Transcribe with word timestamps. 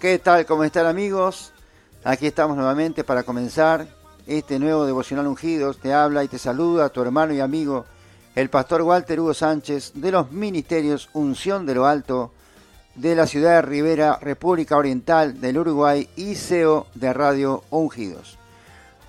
¿Qué 0.00 0.20
tal? 0.20 0.46
¿Cómo 0.46 0.62
están 0.62 0.86
amigos? 0.86 1.50
Aquí 2.04 2.28
estamos 2.28 2.56
nuevamente 2.56 3.02
para 3.02 3.24
comenzar 3.24 3.88
este 4.28 4.60
nuevo 4.60 4.86
devocional 4.86 5.26
ungidos. 5.26 5.78
Te 5.78 5.92
habla 5.92 6.22
y 6.22 6.28
te 6.28 6.38
saluda 6.38 6.88
tu 6.90 7.02
hermano 7.02 7.34
y 7.34 7.40
amigo, 7.40 7.84
el 8.36 8.48
pastor 8.48 8.82
Walter 8.82 9.18
Hugo 9.18 9.34
Sánchez, 9.34 9.94
de 9.94 10.12
los 10.12 10.30
ministerios 10.30 11.08
Unción 11.14 11.66
de 11.66 11.74
lo 11.74 11.86
Alto, 11.86 12.30
de 12.94 13.16
la 13.16 13.26
ciudad 13.26 13.56
de 13.56 13.62
Rivera, 13.62 14.20
República 14.22 14.76
Oriental 14.76 15.40
del 15.40 15.58
Uruguay 15.58 16.08
y 16.14 16.36
CEO 16.36 16.86
de 16.94 17.12
Radio 17.12 17.64
Ungidos. 17.70 18.38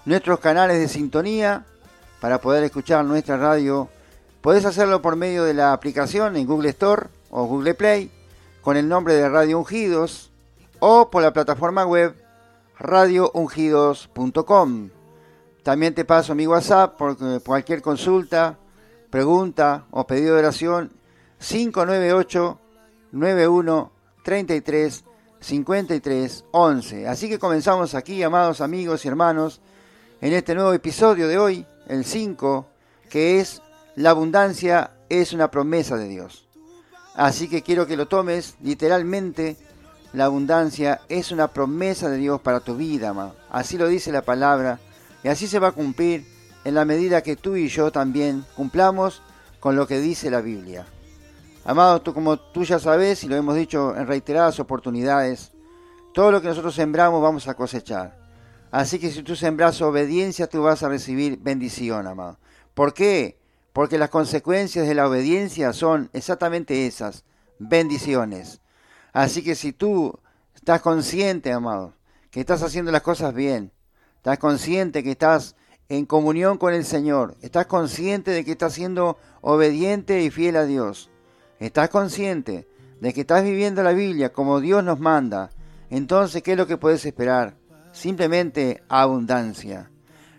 Nuestros 0.05 0.39
canales 0.39 0.79
de 0.79 0.87
sintonía 0.87 1.65
para 2.19 2.41
poder 2.41 2.63
escuchar 2.63 3.05
nuestra 3.05 3.37
radio, 3.37 3.89
puedes 4.41 4.65
hacerlo 4.65 5.03
por 5.03 5.15
medio 5.15 5.43
de 5.43 5.53
la 5.53 5.71
aplicación 5.71 6.35
en 6.35 6.47
Google 6.47 6.69
Store 6.69 7.09
o 7.29 7.45
Google 7.45 7.75
Play 7.75 8.09
con 8.61 8.75
el 8.75 8.89
nombre 8.89 9.13
de 9.13 9.29
Radio 9.29 9.59
Ungidos 9.59 10.28
o 10.79 11.09
por 11.09 11.21
la 11.21 11.33
plataforma 11.33 11.85
web 11.85 12.15
radioungidos.com. 12.77 14.89
También 15.63 15.93
te 15.93 16.05
paso 16.05 16.35
mi 16.35 16.47
WhatsApp 16.47 16.97
por 16.97 17.17
cualquier 17.43 17.81
consulta, 17.81 18.57
pregunta 19.09 19.85
o 19.91 20.07
pedido 20.07 20.35
de 20.35 20.39
oración 20.39 20.93
598 21.39 22.59
91 23.11 23.91
33 24.23 25.03
53 25.39 26.45
11. 26.51 27.07
Así 27.07 27.29
que 27.29 27.39
comenzamos 27.39 27.95
aquí, 27.95 28.21
amados 28.23 28.61
amigos 28.61 29.05
y 29.05 29.07
hermanos, 29.07 29.61
en 30.21 30.33
este 30.33 30.55
nuevo 30.55 30.73
episodio 30.73 31.27
de 31.27 31.37
hoy, 31.37 31.65
el 31.87 32.05
5, 32.05 32.67
que 33.09 33.39
es 33.39 33.61
la 33.95 34.11
abundancia 34.11 34.91
es 35.09 35.33
una 35.33 35.51
promesa 35.51 35.97
de 35.97 36.07
Dios. 36.07 36.47
Así 37.15 37.49
que 37.49 37.63
quiero 37.63 37.87
que 37.87 37.97
lo 37.97 38.07
tomes 38.07 38.55
literalmente. 38.61 39.57
La 40.13 40.25
abundancia 40.25 41.01
es 41.07 41.31
una 41.31 41.49
promesa 41.49 42.09
de 42.09 42.17
Dios 42.17 42.41
para 42.41 42.61
tu 42.61 42.75
vida, 42.75 43.13
ma. 43.13 43.33
así 43.51 43.77
lo 43.77 43.87
dice 43.87 44.11
la 44.11 44.23
palabra, 44.23 44.79
y 45.23 45.27
así 45.27 45.47
se 45.47 45.59
va 45.59 45.67
a 45.67 45.73
cumplir 45.73 46.25
en 46.65 46.73
la 46.73 46.85
medida 46.85 47.21
que 47.21 47.35
tú 47.35 47.55
y 47.55 47.67
yo 47.67 47.91
también 47.91 48.43
cumplamos 48.55 49.21
con 49.59 49.75
lo 49.75 49.87
que 49.87 49.99
dice 49.99 50.31
la 50.31 50.41
Biblia. 50.41 50.85
Amado, 51.63 52.01
tú 52.01 52.13
como 52.13 52.37
tú 52.37 52.63
ya 52.63 52.79
sabes 52.79 53.23
y 53.23 53.27
lo 53.27 53.35
hemos 53.35 53.55
dicho 53.55 53.95
en 53.95 54.07
reiteradas 54.07 54.59
oportunidades, 54.59 55.51
todo 56.13 56.31
lo 56.31 56.41
que 56.41 56.47
nosotros 56.47 56.73
sembramos 56.73 57.21
vamos 57.21 57.47
a 57.47 57.53
cosechar. 57.53 58.17
Así 58.71 58.99
que 58.99 59.11
si 59.11 59.23
tú 59.23 59.35
sembras 59.35 59.81
obediencia, 59.81 60.47
tú 60.47 60.63
vas 60.63 60.83
a 60.83 60.89
recibir 60.89 61.37
bendición, 61.39 62.07
amado. 62.07 62.37
¿Por 62.73 62.93
qué? 62.93 63.37
Porque 63.73 63.97
las 63.97 64.09
consecuencias 64.09 64.87
de 64.87 64.95
la 64.95 65.07
obediencia 65.07 65.73
son 65.73 66.09
exactamente 66.13 66.87
esas, 66.87 67.23
bendiciones. 67.59 68.61
Así 69.13 69.43
que 69.43 69.55
si 69.55 69.73
tú 69.73 70.19
estás 70.55 70.81
consciente, 70.81 71.51
amado, 71.51 71.93
que 72.31 72.39
estás 72.39 72.61
haciendo 72.63 72.91
las 72.91 73.01
cosas 73.01 73.33
bien, 73.33 73.71
estás 74.17 74.37
consciente 74.37 75.03
que 75.03 75.11
estás 75.11 75.55
en 75.87 76.05
comunión 76.05 76.57
con 76.57 76.73
el 76.73 76.85
Señor, 76.85 77.35
estás 77.41 77.65
consciente 77.65 78.31
de 78.31 78.45
que 78.45 78.51
estás 78.51 78.73
siendo 78.73 79.17
obediente 79.41 80.21
y 80.21 80.29
fiel 80.29 80.57
a 80.57 80.65
Dios, 80.65 81.09
estás 81.59 81.89
consciente 81.89 82.67
de 83.01 83.13
que 83.13 83.21
estás 83.21 83.43
viviendo 83.43 83.81
la 83.81 83.93
Biblia 83.93 84.31
como 84.31 84.59
Dios 84.59 84.83
nos 84.83 84.99
manda, 84.99 85.49
entonces, 85.89 86.43
¿qué 86.43 86.51
es 86.51 86.57
lo 86.57 86.67
que 86.67 86.77
puedes 86.77 87.03
esperar? 87.05 87.55
Simplemente 87.91 88.83
abundancia. 88.89 89.89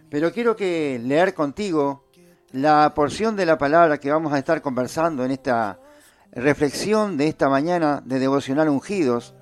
Pero 0.09 0.32
quiero 0.32 0.54
que 0.54 1.00
leer 1.03 1.34
contigo 1.34 2.04
la 2.53 2.92
porción 2.94 3.34
de 3.34 3.47
la 3.47 3.59
palabra 3.59 3.98
que 3.98 4.10
vamos 4.10 4.32
a 4.32 4.38
estar 4.38 4.62
conversando 4.62 5.25
en 5.25 5.32
esta 5.32 5.79
reflexión 6.32 7.16
de 7.16 7.28
esta 7.28 7.48
mañana 7.48 8.02
de 8.04 8.18
Devocional 8.18 8.68
Ungidos, 8.68 9.34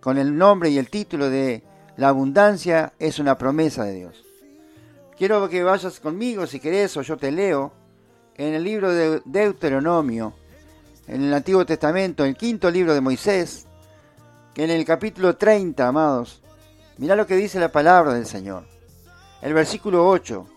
con 0.00 0.18
el 0.18 0.36
nombre 0.36 0.70
y 0.70 0.78
el 0.78 0.90
título 0.90 1.30
de 1.30 1.62
La 1.96 2.08
abundancia 2.08 2.92
es 2.98 3.18
una 3.18 3.38
promesa 3.38 3.84
de 3.84 3.94
Dios. 3.94 4.24
Quiero 5.16 5.48
que 5.48 5.62
vayas 5.62 6.00
conmigo, 6.00 6.46
si 6.46 6.58
querés, 6.60 6.96
o 6.96 7.02
yo 7.02 7.16
te 7.16 7.30
leo, 7.30 7.72
en 8.36 8.54
el 8.54 8.64
libro 8.64 8.92
de 8.92 9.22
Deuteronomio, 9.24 10.34
en 11.06 11.22
el 11.22 11.32
Antiguo 11.32 11.64
Testamento, 11.64 12.24
el 12.24 12.36
quinto 12.36 12.70
libro 12.70 12.94
de 12.94 13.00
Moisés, 13.00 13.66
que 14.52 14.64
en 14.64 14.70
el 14.70 14.84
capítulo 14.84 15.36
30, 15.36 15.86
amados, 15.86 16.42
mirá 16.98 17.14
lo 17.14 17.26
que 17.26 17.36
dice 17.36 17.60
la 17.60 17.70
palabra 17.70 18.14
del 18.14 18.26
Señor. 18.26 18.64
El 19.40 19.54
versículo 19.54 20.08
8 20.08 20.48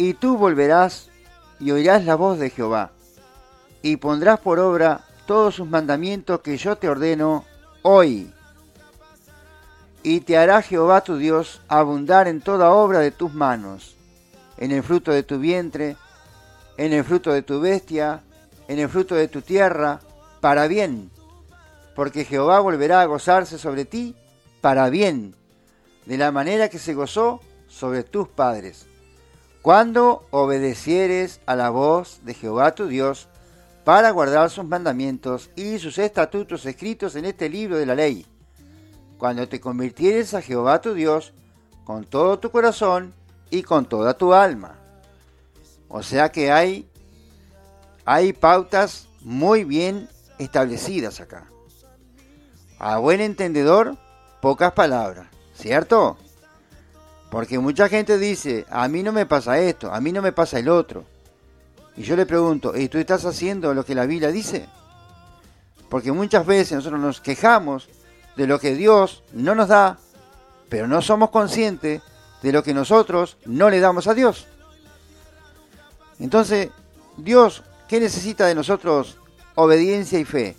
y 0.00 0.14
tú 0.14 0.38
volverás 0.38 1.10
y 1.58 1.72
oirás 1.72 2.06
la 2.06 2.14
voz 2.14 2.38
de 2.38 2.48
Jehová, 2.48 2.92
y 3.82 3.96
pondrás 3.96 4.40
por 4.40 4.58
obra 4.58 5.00
todos 5.26 5.56
sus 5.56 5.68
mandamientos 5.68 6.40
que 6.40 6.56
yo 6.56 6.76
te 6.76 6.88
ordeno 6.88 7.44
hoy. 7.82 8.32
Y 10.02 10.20
te 10.20 10.38
hará 10.38 10.62
Jehová 10.62 11.02
tu 11.02 11.16
Dios 11.16 11.60
abundar 11.68 12.28
en 12.28 12.40
toda 12.40 12.70
obra 12.70 13.00
de 13.00 13.10
tus 13.10 13.32
manos, 13.32 13.96
en 14.56 14.70
el 14.70 14.82
fruto 14.82 15.12
de 15.12 15.22
tu 15.22 15.38
vientre, 15.38 15.96
en 16.76 16.92
el 16.92 17.04
fruto 17.04 17.32
de 17.32 17.42
tu 17.42 17.60
bestia, 17.60 18.22
en 18.68 18.78
el 18.78 18.88
fruto 18.88 19.14
de 19.14 19.28
tu 19.28 19.42
tierra, 19.42 20.00
para 20.40 20.68
bien, 20.68 21.10
porque 21.94 22.24
Jehová 22.24 22.60
volverá 22.60 23.02
a 23.02 23.06
gozarse 23.06 23.58
sobre 23.58 23.84
ti 23.84 24.16
para 24.62 24.88
bien, 24.88 25.34
de 26.06 26.16
la 26.16 26.32
manera 26.32 26.70
que 26.70 26.78
se 26.78 26.94
gozó 26.94 27.40
sobre 27.68 28.04
tus 28.04 28.26
padres 28.26 28.86
cuando 29.62 30.26
obedecieres 30.30 31.40
a 31.46 31.54
la 31.54 31.70
voz 31.70 32.20
de 32.24 32.34
Jehová 32.34 32.74
tu 32.74 32.86
Dios, 32.86 33.28
para 33.90 34.12
guardar 34.12 34.48
sus 34.50 34.64
mandamientos 34.64 35.50
y 35.56 35.80
sus 35.80 35.98
estatutos 35.98 36.64
escritos 36.64 37.16
en 37.16 37.24
este 37.24 37.48
libro 37.48 37.76
de 37.76 37.86
la 37.86 37.96
ley, 37.96 38.24
cuando 39.18 39.48
te 39.48 39.60
convirtieres 39.60 40.32
a 40.32 40.42
Jehová 40.42 40.80
tu 40.80 40.94
Dios 40.94 41.32
con 41.82 42.04
todo 42.04 42.38
tu 42.38 42.52
corazón 42.52 43.12
y 43.50 43.64
con 43.64 43.86
toda 43.86 44.14
tu 44.14 44.32
alma. 44.32 44.78
O 45.88 46.04
sea 46.04 46.30
que 46.30 46.52
hay, 46.52 46.88
hay 48.04 48.32
pautas 48.32 49.08
muy 49.22 49.64
bien 49.64 50.08
establecidas 50.38 51.18
acá. 51.18 51.48
A 52.78 52.98
buen 52.98 53.20
entendedor, 53.20 53.96
pocas 54.40 54.70
palabras, 54.70 55.26
¿cierto? 55.52 56.16
Porque 57.28 57.58
mucha 57.58 57.88
gente 57.88 58.18
dice, 58.18 58.66
a 58.70 58.86
mí 58.86 59.02
no 59.02 59.10
me 59.10 59.26
pasa 59.26 59.58
esto, 59.58 59.92
a 59.92 60.00
mí 60.00 60.12
no 60.12 60.22
me 60.22 60.30
pasa 60.30 60.60
el 60.60 60.68
otro. 60.68 61.04
Y 62.00 62.02
yo 62.02 62.16
le 62.16 62.24
pregunto, 62.24 62.74
¿y 62.74 62.88
tú 62.88 62.96
estás 62.96 63.26
haciendo 63.26 63.74
lo 63.74 63.84
que 63.84 63.94
la 63.94 64.06
Biblia 64.06 64.32
dice? 64.32 64.66
Porque 65.90 66.12
muchas 66.12 66.46
veces 66.46 66.72
nosotros 66.72 66.98
nos 66.98 67.20
quejamos 67.20 67.90
de 68.36 68.46
lo 68.46 68.58
que 68.58 68.74
Dios 68.74 69.22
no 69.34 69.54
nos 69.54 69.68
da, 69.68 69.98
pero 70.70 70.88
no 70.88 71.02
somos 71.02 71.28
conscientes 71.28 72.00
de 72.40 72.52
lo 72.52 72.62
que 72.62 72.72
nosotros 72.72 73.36
no 73.44 73.68
le 73.68 73.80
damos 73.80 74.06
a 74.06 74.14
Dios. 74.14 74.46
Entonces, 76.18 76.70
Dios, 77.18 77.64
¿qué 77.86 78.00
necesita 78.00 78.46
de 78.46 78.54
nosotros? 78.54 79.18
Obediencia 79.54 80.18
y 80.18 80.24
fe. 80.24 80.56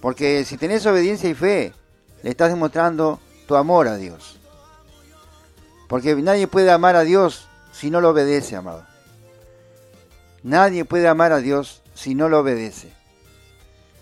Porque 0.00 0.44
si 0.44 0.56
tenés 0.56 0.84
obediencia 0.86 1.30
y 1.30 1.34
fe, 1.34 1.72
le 2.24 2.30
estás 2.30 2.48
demostrando 2.48 3.20
tu 3.46 3.54
amor 3.54 3.86
a 3.86 3.96
Dios. 3.96 4.40
Porque 5.86 6.16
nadie 6.16 6.48
puede 6.48 6.72
amar 6.72 6.96
a 6.96 7.02
Dios 7.02 7.46
si 7.70 7.92
no 7.92 8.00
lo 8.00 8.10
obedece, 8.10 8.56
amado. 8.56 8.95
Nadie 10.46 10.84
puede 10.84 11.08
amar 11.08 11.32
a 11.32 11.38
Dios 11.38 11.82
si 11.92 12.14
no 12.14 12.28
lo 12.28 12.38
obedece. 12.38 12.92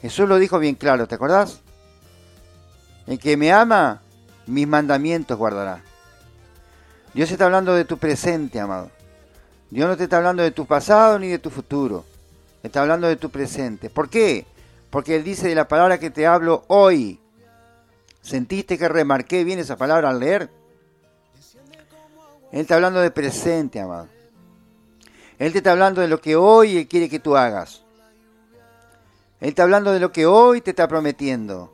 Jesús 0.02 0.28
lo 0.28 0.36
dijo 0.38 0.58
bien 0.58 0.74
claro, 0.74 1.08
¿te 1.08 1.14
acordás? 1.14 1.62
El 3.06 3.18
que 3.18 3.38
me 3.38 3.50
ama, 3.50 4.02
mis 4.46 4.68
mandamientos 4.68 5.38
guardará. 5.38 5.82
Dios 7.14 7.30
está 7.30 7.46
hablando 7.46 7.74
de 7.74 7.86
tu 7.86 7.96
presente, 7.96 8.60
amado. 8.60 8.90
Dios 9.70 9.88
no 9.88 9.96
te 9.96 10.04
está 10.04 10.18
hablando 10.18 10.42
de 10.42 10.50
tu 10.50 10.66
pasado 10.66 11.18
ni 11.18 11.28
de 11.28 11.38
tu 11.38 11.48
futuro. 11.48 12.04
Está 12.62 12.82
hablando 12.82 13.08
de 13.08 13.16
tu 13.16 13.30
presente. 13.30 13.88
¿Por 13.88 14.10
qué? 14.10 14.44
Porque 14.90 15.16
Él 15.16 15.24
dice 15.24 15.48
de 15.48 15.54
la 15.54 15.66
palabra 15.66 15.98
que 15.98 16.10
te 16.10 16.26
hablo 16.26 16.64
hoy. 16.66 17.18
¿Sentiste 18.20 18.76
que 18.76 18.90
remarqué 18.90 19.44
bien 19.44 19.60
esa 19.60 19.78
palabra 19.78 20.10
al 20.10 20.20
leer? 20.20 20.50
Él 22.52 22.60
está 22.60 22.74
hablando 22.74 23.00
de 23.00 23.10
presente, 23.10 23.80
amado. 23.80 24.08
Él 25.38 25.52
te 25.52 25.58
está 25.58 25.72
hablando 25.72 26.00
de 26.00 26.08
lo 26.08 26.20
que 26.20 26.36
hoy 26.36 26.78
Él 26.78 26.88
quiere 26.88 27.08
que 27.08 27.18
tú 27.18 27.36
hagas. 27.36 27.82
Él 29.40 29.48
está 29.50 29.64
hablando 29.64 29.92
de 29.92 30.00
lo 30.00 30.12
que 30.12 30.26
hoy 30.26 30.60
te 30.60 30.70
está 30.70 30.88
prometiendo. 30.88 31.72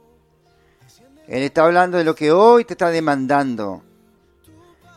Él 1.27 1.43
está 1.43 1.65
hablando 1.65 1.99
de 1.99 2.05
lo 2.05 2.15
que 2.15 2.33
hoy 2.33 2.65
te 2.65 2.75
está 2.75 2.91
demandando. 2.91 3.83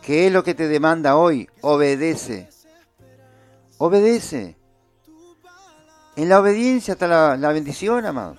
¿Qué 0.01 0.27
es 0.27 0.33
lo 0.33 0.43
que 0.43 0.55
te 0.55 0.67
demanda 0.67 1.15
hoy? 1.15 1.47
Obedece. 1.61 2.49
Obedece. 3.77 4.57
En 6.15 6.29
la 6.29 6.39
obediencia 6.39 6.93
está 6.93 7.07
la, 7.07 7.37
la 7.37 7.51
bendición, 7.51 8.05
amado. 8.05 8.35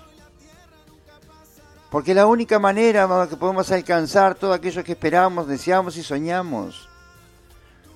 Porque 1.90 2.10
es 2.10 2.16
la 2.16 2.26
única 2.26 2.58
manera, 2.58 3.04
amado, 3.04 3.28
que 3.28 3.36
podemos 3.36 3.70
alcanzar 3.70 4.34
todo 4.34 4.52
aquello 4.52 4.82
que 4.82 4.92
esperamos, 4.92 5.46
deseamos 5.46 5.96
y 5.96 6.02
soñamos. 6.02 6.88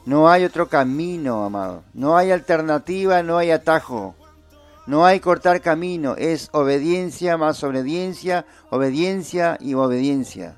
No 0.08 0.30
hay 0.30 0.44
otro 0.44 0.70
camino, 0.70 1.44
amado. 1.44 1.84
No 1.92 2.16
hay 2.16 2.30
alternativa, 2.30 3.22
no 3.22 3.36
hay 3.36 3.50
atajo. 3.50 4.14
No 4.86 5.04
hay 5.04 5.20
cortar 5.20 5.60
camino, 5.60 6.16
es 6.16 6.48
obediencia 6.52 7.36
más 7.36 7.62
obediencia, 7.62 8.46
obediencia 8.70 9.58
y 9.60 9.74
obediencia. 9.74 10.56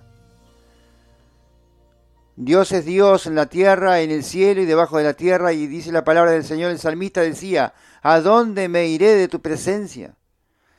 Dios 2.37 2.71
es 2.71 2.85
Dios 2.85 3.27
en 3.27 3.35
la 3.35 3.47
tierra, 3.47 4.03
en 4.03 4.13
el 4.13 4.23
cielo 4.23 4.63
y 4.63 4.67
debajo 4.67 4.99
de 4.99 5.03
la 5.03 5.15
tierra, 5.15 5.53
y 5.53 5.67
dice 5.67 5.91
la 5.91 6.05
palabra 6.05 6.31
del 6.31 6.45
Señor, 6.45 6.71
el 6.71 6.79
salmista 6.79 7.21
decía, 7.21 7.75
¿a 8.03 8.21
dónde 8.21 8.69
me 8.69 8.87
iré 8.87 9.17
de 9.17 9.27
tu 9.27 9.41
presencia? 9.43 10.15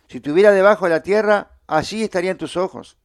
Si 0.07 0.19
estuviera 0.19 0.53
debajo 0.53 0.85
de 0.85 0.91
la 0.91 1.03
tierra, 1.03 1.51
allí 1.67 2.03
estarían 2.03 2.37
tus 2.37 2.55
ojos. 2.55 2.95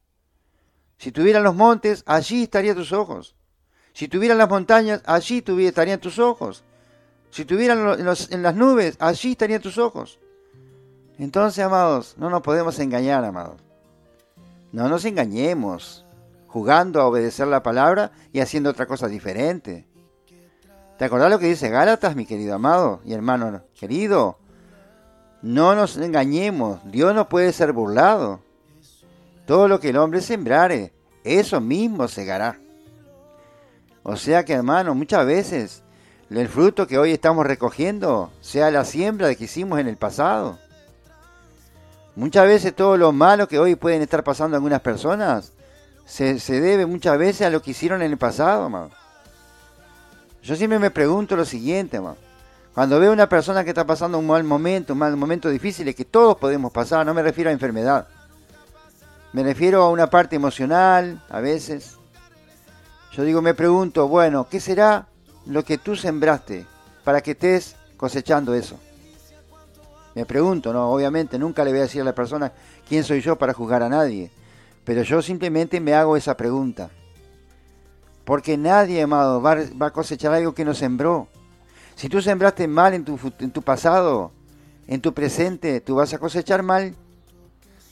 Si 0.97 1.11
tuvieran 1.11 1.43
los 1.43 1.55
montes, 1.55 2.03
allí 2.05 2.43
estarían 2.43 2.77
tus 2.77 2.93
ojos. 2.93 3.36
Si 3.97 4.07
tuvieran 4.07 4.37
las 4.37 4.47
montañas, 4.47 5.01
allí 5.07 5.43
estarían 5.65 5.99
tus 5.99 6.19
ojos. 6.19 6.63
Si 7.31 7.45
tuvieran 7.45 7.97
en 7.97 8.43
las 8.43 8.55
nubes, 8.55 8.95
allí 8.99 9.31
estarían 9.31 9.59
tus 9.59 9.79
ojos. 9.79 10.19
Entonces, 11.17 11.65
amados, 11.65 12.13
no 12.15 12.29
nos 12.29 12.43
podemos 12.43 12.77
engañar, 12.77 13.25
amados. 13.25 13.59
No 14.71 14.87
nos 14.87 15.03
engañemos 15.05 16.05
jugando 16.45 17.01
a 17.01 17.07
obedecer 17.07 17.47
la 17.47 17.63
palabra 17.63 18.11
y 18.31 18.39
haciendo 18.39 18.69
otra 18.69 18.85
cosa 18.85 19.07
diferente. 19.07 19.87
¿Te 20.99 21.05
acordás 21.05 21.31
lo 21.31 21.39
que 21.39 21.47
dice 21.47 21.69
Gálatas, 21.69 22.15
mi 22.15 22.27
querido 22.27 22.53
amado 22.53 23.01
y 23.03 23.13
hermano 23.13 23.63
querido? 23.73 24.37
No 25.41 25.73
nos 25.73 25.97
engañemos, 25.97 26.81
Dios 26.91 27.15
no 27.15 27.27
puede 27.27 27.51
ser 27.51 27.73
burlado. 27.73 28.41
Todo 29.47 29.67
lo 29.67 29.79
que 29.79 29.89
el 29.89 29.97
hombre 29.97 30.21
sembrare, 30.21 30.93
eso 31.23 31.59
mismo 31.59 32.07
segará. 32.07 32.59
O 34.09 34.15
sea 34.15 34.45
que, 34.45 34.53
hermano, 34.53 34.95
muchas 34.95 35.25
veces 35.25 35.83
el 36.29 36.47
fruto 36.47 36.87
que 36.87 36.97
hoy 36.97 37.11
estamos 37.11 37.45
recogiendo 37.45 38.31
sea 38.39 38.71
la 38.71 38.85
siembra 38.85 39.27
de 39.27 39.35
que 39.35 39.43
hicimos 39.43 39.81
en 39.81 39.87
el 39.89 39.97
pasado. 39.97 40.57
Muchas 42.15 42.47
veces 42.47 42.73
todo 42.73 42.95
lo 42.95 43.11
malo 43.11 43.49
que 43.49 43.59
hoy 43.59 43.75
pueden 43.75 44.01
estar 44.01 44.23
pasando 44.23 44.55
algunas 44.55 44.79
personas 44.79 45.51
se, 46.05 46.39
debe 46.61 46.85
muchas 46.85 47.17
veces 47.17 47.47
a 47.47 47.49
lo 47.49 47.61
que 47.61 47.71
hicieron 47.71 48.01
en 48.01 48.11
el 48.11 48.17
pasado, 48.17 48.63
amado. 48.63 48.91
Yo 50.41 50.55
siempre 50.55 50.79
me 50.79 50.89
pregunto 50.89 51.35
lo 51.35 51.43
siguiente, 51.43 51.97
amado. 51.97 52.15
Cuando 52.73 53.01
veo 53.01 53.11
una 53.11 53.27
persona 53.27 53.65
que 53.65 53.71
está 53.71 53.85
pasando 53.85 54.19
un 54.19 54.27
mal 54.27 54.45
momento, 54.45 54.93
un 54.93 54.99
mal 54.99 55.17
momento 55.17 55.49
difícil, 55.49 55.85
es 55.89 55.95
que 55.95 56.05
todos 56.05 56.37
podemos 56.37 56.71
pasar, 56.71 57.05
no 57.05 57.13
me 57.13 57.23
refiero 57.23 57.49
a 57.49 57.53
enfermedad. 57.53 58.07
Me 59.33 59.43
refiero 59.43 59.83
a 59.83 59.89
una 59.89 60.09
parte 60.09 60.37
emocional, 60.37 61.21
a 61.29 61.41
veces. 61.41 61.96
Yo 63.17 63.23
digo, 63.23 63.41
me 63.41 63.55
pregunto, 63.55 64.07
bueno, 64.07 64.47
¿qué 64.47 64.59
será 64.59 65.07
lo 65.47 65.65
que 65.65 65.79
tú 65.79 65.95
sembraste 65.95 66.67
para 67.03 67.21
que 67.21 67.31
estés 67.31 67.75
cosechando 67.97 68.53
eso? 68.53 68.77
Me 70.13 70.23
pregunto, 70.27 70.71
no, 70.71 70.91
obviamente 70.91 71.39
nunca 71.39 71.63
le 71.63 71.71
voy 71.71 71.79
a 71.79 71.83
decir 71.83 72.01
a 72.01 72.05
la 72.05 72.13
persona 72.13 72.53
quién 72.87 73.03
soy 73.03 73.21
yo 73.21 73.35
para 73.35 73.55
juzgar 73.55 73.81
a 73.81 73.89
nadie. 73.89 74.29
Pero 74.83 75.01
yo 75.01 75.23
simplemente 75.23 75.79
me 75.79 75.95
hago 75.95 76.15
esa 76.15 76.37
pregunta. 76.37 76.91
Porque 78.23 78.55
nadie, 78.55 79.01
amado, 79.01 79.41
va, 79.41 79.57
a 79.79 79.89
cosechar 79.89 80.33
algo 80.33 80.53
que 80.53 80.63
no 80.63 80.75
sembró. 80.75 81.27
Si 81.95 82.09
tú 82.09 82.21
sembraste 82.21 82.67
mal 82.67 82.93
en 82.93 83.03
tu, 83.03 83.19
en 83.39 83.49
tu 83.49 83.63
pasado, 83.63 84.31
en 84.85 85.01
tu 85.01 85.15
presente, 85.15 85.81
tú 85.81 85.95
vas 85.95 86.13
a 86.13 86.19
cosechar 86.19 86.61
mal. 86.61 86.93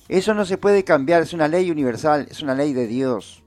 Eso 0.07 0.36
no 0.36 0.45
se 0.45 0.60
puede 0.60 0.83
cambiar, 0.83 1.24
es 1.24 1.33
una 1.33 1.48
ley 1.48 1.72
universal, 1.72 2.27
es 2.30 2.44
una 2.44 2.54
ley 2.54 2.74
de 2.74 2.86
Dios. 2.86 3.42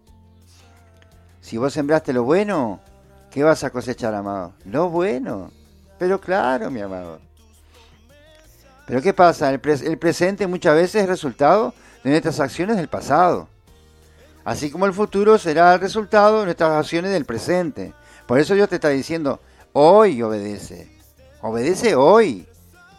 Si 1.48 1.56
vos 1.56 1.72
sembraste 1.72 2.12
lo 2.12 2.24
bueno, 2.24 2.78
¿qué 3.30 3.42
vas 3.42 3.64
a 3.64 3.70
cosechar, 3.70 4.12
amado? 4.12 4.52
Lo 4.66 4.90
bueno. 4.90 5.50
Pero 5.98 6.20
claro, 6.20 6.70
mi 6.70 6.82
amado. 6.82 7.20
Pero 8.86 9.00
¿qué 9.00 9.14
pasa? 9.14 9.48
El, 9.48 9.58
presente 9.58 10.46
muchas 10.46 10.74
veces 10.74 11.04
es 11.04 11.08
resultado 11.08 11.72
de 12.04 12.10
nuestras 12.10 12.38
acciones 12.40 12.76
del 12.76 12.88
pasado. 12.88 13.48
Así 14.44 14.70
como 14.70 14.84
el 14.84 14.92
futuro 14.92 15.38
será 15.38 15.72
el 15.72 15.80
resultado 15.80 16.40
de 16.40 16.44
nuestras 16.44 16.72
acciones 16.72 17.12
del 17.12 17.24
presente. 17.24 17.94
Por 18.26 18.38
eso 18.38 18.52
Dios 18.52 18.68
te 18.68 18.74
está 18.74 18.90
diciendo, 18.90 19.40
hoy 19.72 20.20
obedece. 20.20 21.00
Obedece 21.40 21.94
hoy. 21.94 22.46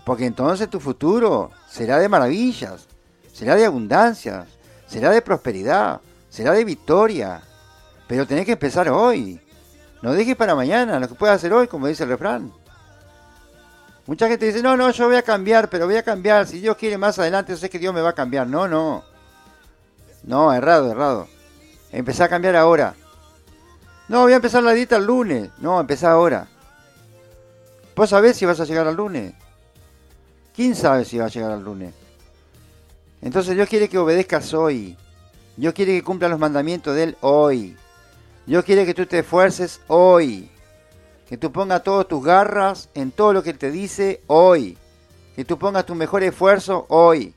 Porque 0.03 0.25
entonces 0.25 0.71
tu 0.71 0.79
futuro 0.79 1.51
será 1.69 1.99
de 1.99 2.09
maravillas, 2.09 2.87
será 3.31 3.55
de 3.55 3.67
abundancia, 3.67 4.47
será 4.87 5.11
de 5.11 5.21
prosperidad, 5.21 6.01
será 6.31 6.53
de 6.53 6.65
victoria. 6.65 7.43
Pero 8.09 8.25
tenés 8.25 8.43
que 8.47 8.53
empezar 8.53 8.89
hoy. 8.89 9.39
No 10.01 10.13
dejes 10.13 10.35
para 10.35 10.55
mañana 10.55 10.99
lo 10.99 11.07
que 11.07 11.13
puedas 11.13 11.35
hacer 11.35 11.53
hoy, 11.53 11.67
como 11.67 11.85
dice 11.85 12.03
el 12.03 12.09
refrán. 12.09 12.51
Mucha 14.07 14.27
gente 14.27 14.47
dice, 14.47 14.63
no, 14.63 14.75
no, 14.75 14.89
yo 14.89 15.05
voy 15.05 15.15
a 15.15 15.21
cambiar, 15.21 15.69
pero 15.69 15.85
voy 15.85 15.95
a 15.95 16.01
cambiar. 16.01 16.47
Si 16.47 16.59
Dios 16.59 16.75
quiere 16.75 16.97
más 16.97 17.19
adelante, 17.19 17.55
sé 17.55 17.69
que 17.69 17.77
Dios 17.77 17.93
me 17.93 18.01
va 18.01 18.09
a 18.09 18.15
cambiar. 18.15 18.47
No, 18.47 18.67
no. 18.67 19.03
No, 20.23 20.51
errado, 20.51 20.91
errado. 20.91 21.27
Empezá 21.91 22.23
a 22.23 22.29
cambiar 22.29 22.55
ahora. 22.55 22.95
No, 24.07 24.23
voy 24.23 24.33
a 24.33 24.37
empezar 24.37 24.63
la 24.63 24.73
dieta 24.73 24.95
el 24.95 25.05
lunes. 25.05 25.51
No, 25.59 25.79
empezá 25.79 26.09
ahora. 26.09 26.47
¿Vos 27.95 28.09
sabés 28.09 28.37
si 28.37 28.45
vas 28.47 28.59
a 28.59 28.65
llegar 28.65 28.87
al 28.87 28.95
lunes? 28.95 29.35
¿Quién 30.55 30.75
sabe 30.75 31.05
si 31.05 31.19
va 31.19 31.25
a 31.25 31.29
llegar 31.29 31.51
al 31.51 31.63
lunes? 31.63 31.93
Entonces 33.21 33.53
Dios 33.53 33.69
quiere 33.69 33.87
que 33.87 33.99
obedezcas 33.99 34.51
hoy. 34.55 34.97
Dios 35.55 35.75
quiere 35.75 35.91
que 35.91 36.03
cumpla 36.03 36.27
los 36.27 36.39
mandamientos 36.39 36.95
de 36.95 37.03
Él 37.03 37.17
hoy. 37.21 37.77
Dios 38.49 38.65
quiere 38.65 38.83
que 38.83 38.95
tú 38.95 39.05
te 39.05 39.19
esfuerces 39.19 39.79
hoy. 39.85 40.49
Que 41.27 41.37
tú 41.37 41.51
pongas 41.51 41.83
todas 41.83 42.07
tus 42.07 42.25
garras 42.25 42.89
en 42.95 43.11
todo 43.11 43.31
lo 43.31 43.43
que 43.43 43.51
Él 43.51 43.59
te 43.59 43.69
dice 43.69 44.23
hoy. 44.25 44.75
Que 45.35 45.45
tú 45.45 45.59
pongas 45.59 45.85
tu 45.85 45.93
mejor 45.93 46.23
esfuerzo 46.23 46.87
hoy. 46.89 47.35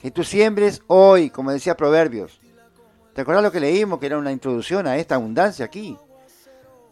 Que 0.00 0.10
tú 0.10 0.24
siembres 0.24 0.80
hoy, 0.86 1.28
como 1.28 1.52
decía 1.52 1.76
Proverbios. 1.76 2.40
¿Te 3.12 3.20
acuerdas 3.20 3.44
lo 3.44 3.52
que 3.52 3.60
leímos? 3.60 4.00
Que 4.00 4.06
era 4.06 4.16
una 4.16 4.32
introducción 4.32 4.86
a 4.86 4.96
esta 4.96 5.16
abundancia 5.16 5.66
aquí. 5.66 5.98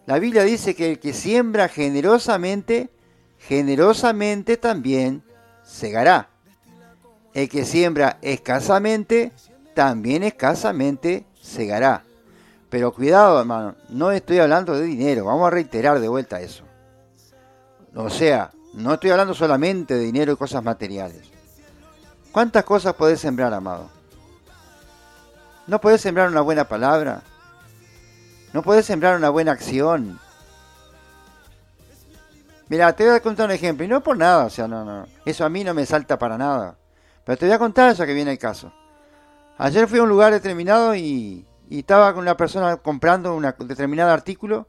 La 0.04 0.18
Biblia 0.18 0.42
dice 0.42 0.75
que 0.75 0.90
el 0.90 0.99
que 0.99 1.14
siembra 1.14 1.68
generosamente, 1.68 2.90
generosamente 3.38 4.59
también 4.59 5.23
segará. 5.64 6.28
El 7.33 7.49
que 7.49 7.64
siembra 7.64 8.18
escasamente, 8.21 9.33
también 9.75 10.23
escasamente 10.23 11.25
segará. 11.40 12.04
Pero 12.73 12.91
cuidado, 12.91 13.38
hermano, 13.38 13.75
no 13.91 14.12
estoy 14.12 14.38
hablando 14.38 14.73
de 14.73 14.85
dinero, 14.87 15.26
vamos 15.26 15.47
a 15.47 15.50
reiterar 15.50 16.00
de 16.00 16.09
vuelta 16.09 16.41
eso. 16.41 16.64
O 17.95 18.09
sea, 18.09 18.50
no 18.73 18.95
estoy 18.95 19.11
hablando 19.11 19.35
solamente 19.35 19.93
de 19.93 20.00
dinero 20.00 20.33
y 20.33 20.37
cosas 20.37 20.64
materiales. 20.64 21.21
¿Cuántas 22.33 22.64
cosas 22.64 22.95
podés 22.95 23.21
sembrar, 23.21 23.52
amado? 23.52 23.91
No 25.67 25.83
podés 25.83 26.00
sembrar 26.00 26.31
una 26.31 26.41
buena 26.41 26.64
palabra. 26.64 27.21
No 28.55 28.62
podés 28.62 28.87
sembrar 28.87 29.19
una 29.19 29.29
buena 29.29 29.52
acción. 29.52 30.19
Mira, 32.71 32.91
te 32.95 33.05
voy 33.05 33.17
a 33.17 33.21
contar 33.21 33.50
un 33.50 33.52
ejemplo, 33.52 33.85
y 33.85 33.88
no 33.88 34.02
por 34.02 34.17
nada, 34.17 34.47
o 34.47 34.50
sea, 34.50 34.67
no, 34.67 34.83
no. 34.83 35.07
Eso 35.26 35.45
a 35.45 35.50
mí 35.50 35.62
no 35.62 35.75
me 35.75 35.85
salta 35.85 36.19
para 36.19 36.38
nada. 36.38 36.79
Pero 37.23 37.37
te 37.37 37.45
voy 37.45 37.55
a 37.55 37.59
contar 37.59 37.95
ya 37.95 38.07
que 38.07 38.14
viene 38.14 38.33
el 38.33 38.38
caso. 38.38 38.73
Ayer 39.59 39.87
fui 39.87 39.99
a 39.99 40.05
un 40.05 40.09
lugar 40.09 40.33
determinado 40.33 40.95
y 40.95 41.47
y 41.73 41.79
estaba 41.79 42.12
con 42.12 42.21
una 42.21 42.37
persona 42.37 42.76
comprando 42.76 43.35
un 43.35 43.43
determinado 43.67 44.11
artículo 44.11 44.69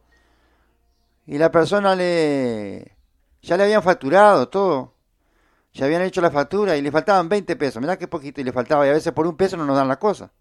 y 1.26 1.38
la 1.38 1.52
persona 1.52 1.98
le 1.98 2.96
ya 3.42 3.58
le 3.58 3.64
habían 3.64 3.84
facturado 3.84 4.48
todo. 4.48 4.94
Ya 5.74 5.84
habían 5.84 6.04
hecho 6.04 6.22
la 6.22 6.32
factura 6.32 6.78
y 6.78 6.82
le 6.82 6.92
faltaban 6.92 7.28
20 7.28 7.58
pesos. 7.58 7.82
Mirá 7.82 7.98
qué 7.98 8.08
poquito 8.08 8.40
y 8.40 8.46
le 8.46 8.54
faltaba. 8.54 8.86
Y 8.88 8.90
a 8.90 8.94
veces 8.94 9.12
por 9.12 9.28
un 9.28 9.36
peso 9.36 9.58
no 9.58 9.66
nos 9.66 9.76
dan 9.76 9.90
la 9.90 10.00
cosa. 10.00 10.32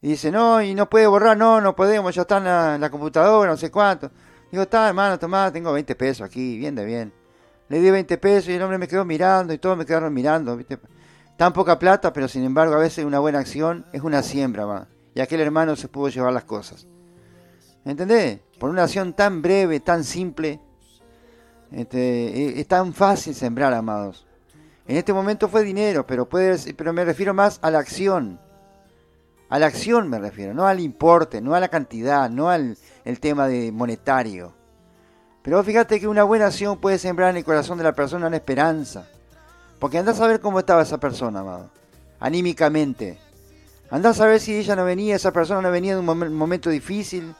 Y 0.00 0.10
dice, 0.10 0.30
no, 0.30 0.62
y 0.62 0.76
no 0.76 0.88
puede 0.88 1.08
borrar, 1.08 1.36
no, 1.36 1.60
no 1.60 1.74
podemos, 1.74 2.14
ya 2.14 2.22
está 2.22 2.36
en 2.36 2.80
la, 2.80 2.90
computadora, 2.90 3.50
no 3.50 3.56
sé 3.56 3.72
cuánto. 3.72 4.12
Digo, 4.52 4.62
está, 4.62 4.86
hermano, 4.86 5.18
tomá, 5.18 5.50
tengo 5.50 5.72
20 5.72 5.96
pesos 5.96 6.24
aquí, 6.24 6.56
bien 6.56 6.76
de 6.76 6.84
bien. 6.84 7.12
Le 7.68 7.80
di 7.80 7.90
20 7.90 8.16
pesos 8.18 8.48
y 8.50 8.52
el 8.52 8.62
hombre 8.62 8.78
me 8.78 8.86
quedó 8.86 9.04
mirando 9.04 9.52
y 9.52 9.58
todos 9.58 9.76
me 9.76 9.84
quedaron 9.84 10.14
mirando, 10.14 10.56
¿viste? 10.56 10.78
Tan 11.36 11.52
poca 11.52 11.80
plata, 11.80 12.12
pero 12.12 12.28
sin 12.28 12.44
embargo 12.44 12.74
a 12.74 12.78
veces 12.78 13.04
una 13.04 13.18
buena 13.18 13.40
acción 13.40 13.86
es 13.92 14.02
una 14.02 14.22
siembra, 14.22 14.66
más 14.66 14.93
y 15.14 15.20
aquel 15.20 15.40
hermano 15.40 15.76
se 15.76 15.88
pudo 15.88 16.08
llevar 16.08 16.32
las 16.32 16.44
cosas. 16.44 16.86
¿Entendés? 17.84 18.40
Por 18.58 18.70
una 18.70 18.84
acción 18.84 19.12
tan 19.12 19.42
breve, 19.42 19.80
tan 19.80 20.04
simple, 20.04 20.60
este, 21.70 21.98
e, 21.98 22.60
es 22.60 22.66
tan 22.66 22.92
fácil 22.92 23.34
sembrar, 23.34 23.72
amados. 23.74 24.26
En 24.86 24.96
este 24.96 25.12
momento 25.12 25.48
fue 25.48 25.62
dinero, 25.62 26.06
pero, 26.06 26.28
puede, 26.28 26.74
pero 26.74 26.92
me 26.92 27.04
refiero 27.04 27.34
más 27.34 27.58
a 27.62 27.70
la 27.70 27.78
acción. 27.78 28.40
A 29.48 29.58
la 29.58 29.66
acción 29.66 30.08
me 30.08 30.18
refiero, 30.18 30.54
no 30.54 30.66
al 30.66 30.80
importe, 30.80 31.40
no 31.40 31.54
a 31.54 31.60
la 31.60 31.68
cantidad, 31.68 32.28
no 32.30 32.48
al 32.48 32.76
el 33.04 33.20
tema 33.20 33.46
de 33.46 33.70
monetario. 33.70 34.52
Pero 35.42 35.62
fíjate 35.62 36.00
que 36.00 36.08
una 36.08 36.24
buena 36.24 36.46
acción 36.46 36.80
puede 36.80 36.98
sembrar 36.98 37.30
en 37.30 37.36
el 37.36 37.44
corazón 37.44 37.76
de 37.78 37.84
la 37.84 37.94
persona 37.94 38.26
una 38.26 38.36
esperanza. 38.36 39.06
Porque 39.78 39.98
andás 39.98 40.20
a 40.20 40.26
ver 40.26 40.40
cómo 40.40 40.58
estaba 40.58 40.82
esa 40.82 40.98
persona, 40.98 41.40
amado. 41.40 41.70
Anímicamente. 42.18 43.18
Andás 43.94 44.20
a 44.20 44.26
ver 44.26 44.40
si 44.40 44.56
ella 44.56 44.74
no 44.74 44.84
venía, 44.84 45.14
esa 45.14 45.32
persona 45.32 45.62
no 45.62 45.70
venía 45.70 45.94
de 45.94 46.00
un 46.00 46.36
momento 46.36 46.68
difícil. 46.68 47.32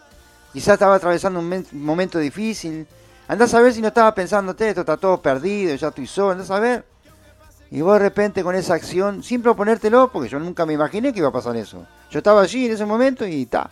Quizás 0.52 0.74
estaba 0.74 0.94
atravesando 0.94 1.40
un 1.40 1.66
momento 1.72 2.20
difícil. 2.20 2.86
Andás 3.26 3.54
a 3.54 3.60
ver 3.60 3.74
si 3.74 3.80
no 3.80 3.88
estaba 3.88 4.14
pensando, 4.14 4.52
esto 4.52 4.82
está 4.82 4.96
todo 4.96 5.20
perdido, 5.20 5.74
ya 5.74 5.88
estoy 5.88 6.06
solo. 6.06 6.30
Andás 6.30 6.52
a 6.52 6.60
ver. 6.60 6.84
Y 7.72 7.80
vos 7.80 7.94
de 7.94 7.98
repente 7.98 8.44
con 8.44 8.54
esa 8.54 8.74
acción, 8.74 9.24
sin 9.24 9.42
proponértelo, 9.42 10.12
porque 10.12 10.28
yo 10.28 10.38
nunca 10.38 10.64
me 10.64 10.74
imaginé 10.74 11.12
que 11.12 11.18
iba 11.18 11.30
a 11.30 11.32
pasar 11.32 11.56
eso. 11.56 11.84
Yo 12.08 12.18
estaba 12.18 12.42
allí 12.42 12.66
en 12.66 12.72
ese 12.74 12.86
momento 12.86 13.26
y 13.26 13.46
ta. 13.46 13.68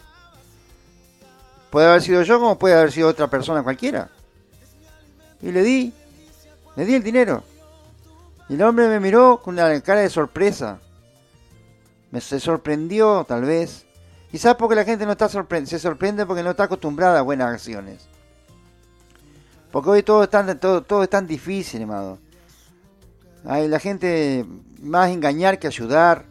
Puede 1.71 1.87
haber 1.87 2.03
sido 2.03 2.23
yo 2.25 2.41
como 2.41 2.59
puede 2.59 2.75
haber 2.75 2.91
sido 2.91 3.07
otra 3.07 3.29
persona 3.29 3.63
cualquiera. 3.63 4.09
Y 5.41 5.53
le 5.53 5.63
di, 5.63 5.93
le 6.75 6.85
di 6.85 6.95
el 6.97 7.05
dinero. 7.05 7.45
Y 8.49 8.55
el 8.55 8.63
hombre 8.63 8.89
me 8.89 8.99
miró 8.99 9.41
con 9.41 9.55
una 9.55 9.81
cara 9.83 10.01
de 10.01 10.11
sorpresa. 10.11 10.81
Me 12.13 12.21
se 12.21 12.39
sorprendió, 12.39 13.25
tal 13.27 13.43
vez. 13.43 13.87
Quizás 14.31 14.55
porque 14.55 14.77
la 14.77 14.85
gente 14.85 15.05
no 15.05 15.13
está 15.13 15.29
sorprendida, 15.29 15.71
se 15.71 15.79
sorprende 15.79 16.25
porque 16.25 16.43
no 16.43 16.51
está 16.51 16.65
acostumbrada 16.65 17.19
a 17.19 17.23
buenas 17.23 17.53
acciones. 17.53 18.07
Porque 19.73 19.91
hoy 19.91 20.03
todo 20.03 20.23
es 20.23 20.31
tan, 20.31 20.59
todo, 20.61 20.83
todo 20.83 21.03
es 21.03 21.11
tan 21.11 21.27
difícil, 21.27 21.83
amado. 21.83 22.19
Hay 23.47 23.67
la 23.67 23.79
gente 23.79 24.45
más 24.81 25.11
engañar 25.11 25.59
que 25.59 25.67
ayudar. 25.67 26.27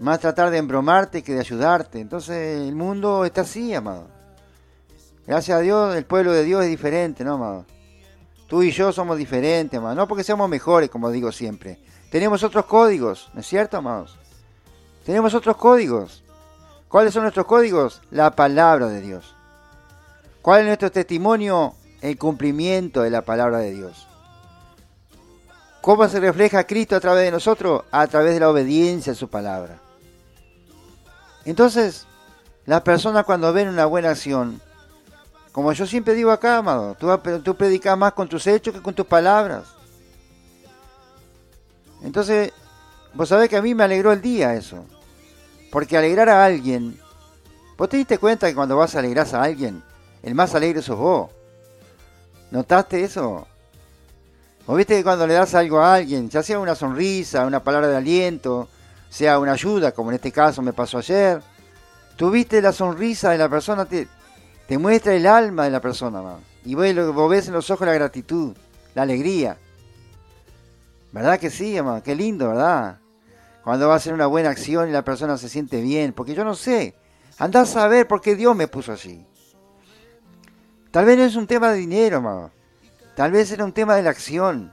Más 0.00 0.20
tratar 0.20 0.50
de 0.50 0.58
embromarte 0.58 1.22
que 1.22 1.34
de 1.34 1.40
ayudarte. 1.40 2.00
Entonces 2.00 2.60
el 2.60 2.74
mundo 2.74 3.24
está 3.24 3.42
así, 3.42 3.74
amado. 3.74 4.08
Gracias 5.26 5.56
a 5.56 5.60
Dios, 5.60 5.94
el 5.94 6.04
pueblo 6.04 6.32
de 6.32 6.42
Dios 6.42 6.64
es 6.64 6.70
diferente, 6.70 7.22
¿no, 7.22 7.34
amado? 7.34 7.66
Tú 8.48 8.62
y 8.62 8.70
yo 8.72 8.92
somos 8.92 9.18
diferentes, 9.18 9.78
amado. 9.78 9.94
No 9.94 10.08
porque 10.08 10.24
seamos 10.24 10.48
mejores, 10.48 10.90
como 10.90 11.10
digo 11.10 11.30
siempre. 11.30 11.78
Tenemos 12.10 12.42
otros 12.42 12.64
códigos, 12.64 13.30
¿no 13.34 13.40
es 13.40 13.46
cierto, 13.46 13.76
amados? 13.76 14.18
Tenemos 15.08 15.32
otros 15.32 15.56
códigos. 15.56 16.22
¿Cuáles 16.86 17.14
son 17.14 17.22
nuestros 17.22 17.46
códigos? 17.46 18.02
La 18.10 18.30
palabra 18.32 18.88
de 18.88 19.00
Dios. 19.00 19.34
¿Cuál 20.42 20.60
es 20.60 20.66
nuestro 20.66 20.92
testimonio? 20.92 21.72
El 22.02 22.18
cumplimiento 22.18 23.00
de 23.00 23.08
la 23.08 23.22
palabra 23.22 23.56
de 23.56 23.70
Dios. 23.70 24.06
¿Cómo 25.80 26.06
se 26.08 26.20
refleja 26.20 26.66
Cristo 26.66 26.94
a 26.94 27.00
través 27.00 27.24
de 27.24 27.30
nosotros? 27.30 27.84
A 27.90 28.06
través 28.06 28.34
de 28.34 28.40
la 28.40 28.50
obediencia 28.50 29.14
a 29.14 29.16
su 29.16 29.28
palabra. 29.30 29.78
Entonces, 31.46 32.06
las 32.66 32.82
personas 32.82 33.24
cuando 33.24 33.50
ven 33.54 33.68
una 33.68 33.86
buena 33.86 34.10
acción, 34.10 34.60
como 35.52 35.72
yo 35.72 35.86
siempre 35.86 36.12
digo 36.12 36.32
acá, 36.32 36.58
amado, 36.58 36.94
tú, 36.96 37.18
tú 37.42 37.56
predicas 37.56 37.96
más 37.96 38.12
con 38.12 38.28
tus 38.28 38.46
hechos 38.46 38.74
que 38.74 38.82
con 38.82 38.92
tus 38.92 39.06
palabras. 39.06 39.68
Entonces, 42.02 42.52
vos 43.14 43.30
sabés 43.30 43.48
que 43.48 43.56
a 43.56 43.62
mí 43.62 43.74
me 43.74 43.84
alegró 43.84 44.12
el 44.12 44.20
día 44.20 44.52
eso. 44.52 44.84
Porque 45.70 45.96
alegrar 45.96 46.28
a 46.28 46.44
alguien, 46.44 46.98
vos 47.76 47.88
te 47.88 47.96
diste 47.96 48.18
cuenta 48.18 48.48
que 48.48 48.54
cuando 48.54 48.76
vas 48.76 48.94
a 48.94 49.00
alegrar 49.00 49.26
a 49.34 49.42
alguien, 49.42 49.82
el 50.22 50.34
más 50.34 50.54
alegre 50.54 50.82
sos 50.82 50.98
vos. 50.98 51.30
¿Notaste 52.50 53.04
eso? 53.04 53.46
¿O 54.66 54.74
viste 54.74 54.96
que 54.96 55.04
cuando 55.04 55.26
le 55.26 55.34
das 55.34 55.54
algo 55.54 55.80
a 55.80 55.94
alguien, 55.94 56.28
ya 56.28 56.42
sea 56.42 56.58
una 56.58 56.74
sonrisa, 56.74 57.46
una 57.46 57.62
palabra 57.62 57.88
de 57.88 57.96
aliento, 57.96 58.68
sea 59.08 59.38
una 59.38 59.52
ayuda, 59.52 59.92
como 59.92 60.10
en 60.10 60.16
este 60.16 60.32
caso 60.32 60.60
me 60.62 60.72
pasó 60.72 60.98
ayer, 60.98 61.40
tuviste 62.16 62.60
la 62.60 62.72
sonrisa 62.72 63.30
de 63.30 63.38
la 63.38 63.48
persona, 63.48 63.86
te, 63.86 64.08
te 64.66 64.78
muestra 64.78 65.14
el 65.14 65.26
alma 65.26 65.64
de 65.64 65.70
la 65.70 65.80
persona, 65.80 66.22
y 66.64 66.74
vos, 66.74 67.14
vos 67.14 67.30
ves 67.30 67.48
en 67.48 67.54
los 67.54 67.70
ojos 67.70 67.86
la 67.86 67.94
gratitud, 67.94 68.54
la 68.94 69.02
alegría. 69.02 69.56
¿Verdad 71.12 71.38
que 71.38 71.48
sí, 71.48 71.76
amado? 71.78 72.02
Qué 72.02 72.14
lindo, 72.14 72.48
¿verdad? 72.48 72.98
Cuando 73.68 73.86
va 73.86 73.92
a 73.92 73.96
hacer 73.98 74.14
una 74.14 74.26
buena 74.26 74.48
acción 74.48 74.88
y 74.88 74.92
la 74.92 75.04
persona 75.04 75.36
se 75.36 75.50
siente 75.50 75.82
bien, 75.82 76.14
porque 76.14 76.34
yo 76.34 76.42
no 76.42 76.54
sé, 76.54 76.94
andás 77.36 77.68
a 77.68 77.80
saber 77.80 78.08
por 78.08 78.22
qué 78.22 78.34
Dios 78.34 78.56
me 78.56 78.66
puso 78.66 78.92
así. 78.92 79.26
Tal 80.90 81.04
vez 81.04 81.18
no 81.18 81.24
es 81.24 81.36
un 81.36 81.46
tema 81.46 81.70
de 81.70 81.76
dinero, 81.76 82.16
amado. 82.16 82.50
Tal 83.14 83.30
vez 83.30 83.52
era 83.52 83.66
un 83.66 83.74
tema 83.74 83.94
de 83.94 84.02
la 84.04 84.08
acción. 84.08 84.72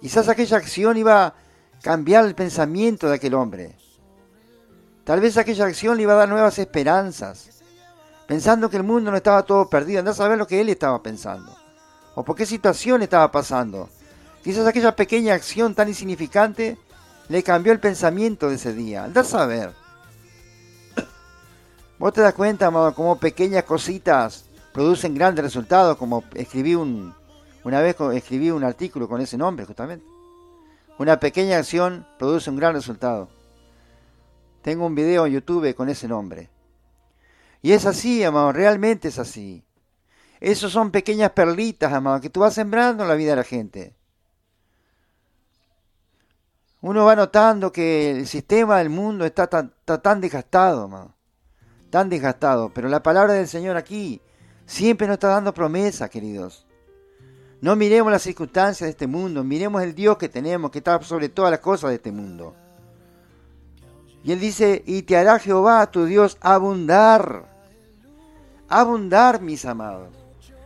Quizás 0.00 0.30
aquella 0.30 0.56
acción 0.56 0.96
iba 0.96 1.26
a 1.26 1.34
cambiar 1.82 2.24
el 2.24 2.34
pensamiento 2.34 3.10
de 3.10 3.16
aquel 3.16 3.34
hombre. 3.34 3.76
Tal 5.04 5.20
vez 5.20 5.36
aquella 5.36 5.66
acción 5.66 5.98
le 5.98 6.04
iba 6.04 6.14
a 6.14 6.16
dar 6.16 6.30
nuevas 6.30 6.58
esperanzas. 6.58 7.62
Pensando 8.26 8.70
que 8.70 8.78
el 8.78 8.84
mundo 8.84 9.10
no 9.10 9.18
estaba 9.18 9.42
todo 9.42 9.68
perdido. 9.68 9.98
Andás 9.98 10.18
a 10.18 10.24
saber 10.24 10.38
lo 10.38 10.46
que 10.46 10.62
él 10.62 10.70
estaba 10.70 11.02
pensando. 11.02 11.54
O 12.14 12.24
por 12.24 12.34
qué 12.36 12.46
situación 12.46 13.02
estaba 13.02 13.30
pasando. 13.30 13.90
Quizás 14.42 14.66
aquella 14.66 14.96
pequeña 14.96 15.34
acción 15.34 15.74
tan 15.74 15.88
insignificante 15.88 16.78
le 17.28 17.42
cambió 17.42 17.72
el 17.72 17.80
pensamiento 17.80 18.48
de 18.48 18.56
ese 18.56 18.72
día. 18.72 19.04
Andás 19.04 19.34
a 19.34 19.46
ver. 19.46 19.72
Vos 21.98 22.12
te 22.12 22.20
das 22.20 22.34
cuenta, 22.34 22.66
amado, 22.66 22.94
cómo 22.94 23.18
pequeñas 23.18 23.64
cositas 23.64 24.44
producen 24.72 25.14
grandes 25.14 25.44
resultados, 25.44 25.96
como 25.96 26.22
escribí 26.34 26.74
un, 26.74 27.14
una 27.64 27.80
vez 27.80 27.96
escribí 28.12 28.50
un 28.50 28.64
artículo 28.64 29.08
con 29.08 29.20
ese 29.20 29.38
nombre, 29.38 29.64
justamente. 29.64 30.04
Una 30.98 31.18
pequeña 31.18 31.58
acción 31.58 32.06
produce 32.18 32.50
un 32.50 32.56
gran 32.56 32.74
resultado. 32.74 33.28
Tengo 34.62 34.86
un 34.86 34.94
video 34.94 35.26
en 35.26 35.32
YouTube 35.32 35.74
con 35.74 35.88
ese 35.88 36.06
nombre. 36.06 36.50
Y 37.62 37.72
es 37.72 37.86
así, 37.86 38.22
amado, 38.22 38.52
realmente 38.52 39.08
es 39.08 39.18
así. 39.18 39.64
Esos 40.38 40.72
son 40.72 40.90
pequeñas 40.90 41.32
perlitas, 41.32 41.92
amado, 41.92 42.20
que 42.20 42.30
tú 42.30 42.40
vas 42.40 42.54
sembrando 42.54 43.02
en 43.02 43.08
la 43.08 43.14
vida 43.14 43.30
de 43.30 43.36
la 43.36 43.44
gente. 43.44 43.95
Uno 46.86 47.04
va 47.04 47.16
notando 47.16 47.72
que 47.72 48.12
el 48.12 48.28
sistema 48.28 48.78
del 48.78 48.90
mundo 48.90 49.24
está 49.24 49.48
tan, 49.48 50.20
desgastado, 50.20 51.12
tan 51.90 52.08
desgastado. 52.08 52.68
Pero 52.72 52.88
la 52.88 53.02
palabra 53.02 53.32
del 53.32 53.48
Señor 53.48 53.76
aquí 53.76 54.22
siempre 54.66 55.08
nos 55.08 55.14
está 55.14 55.26
dando 55.26 55.52
promesa, 55.52 56.08
queridos. 56.08 56.64
No 57.60 57.74
miremos 57.74 58.12
las 58.12 58.22
circunstancias 58.22 58.86
de 58.86 58.92
este 58.92 59.08
mundo, 59.08 59.42
miremos 59.42 59.82
el 59.82 59.96
Dios 59.96 60.16
que 60.16 60.28
tenemos, 60.28 60.70
que 60.70 60.78
está 60.78 61.02
sobre 61.02 61.28
todas 61.28 61.50
las 61.50 61.58
cosas 61.58 61.90
de 61.90 61.96
este 61.96 62.12
mundo. 62.12 62.54
Y 64.22 64.30
Él 64.30 64.38
dice, 64.38 64.84
y 64.86 65.02
te 65.02 65.16
hará 65.16 65.40
Jehová 65.40 65.90
tu 65.90 66.04
Dios 66.04 66.38
abundar. 66.40 67.46
Abundar, 68.68 69.42
mis 69.42 69.64
amados. 69.64 70.14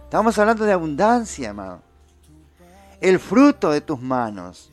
Estamos 0.05 0.39
hablando 0.39 0.67
de 0.67 0.73
abundancia, 0.73 1.49
amado. 1.49 1.81
El 3.00 3.19
fruto 3.19 3.71
de 3.71 3.81
tus 3.81 3.99
manos 3.99 4.70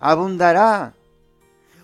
abundará. 0.00 0.94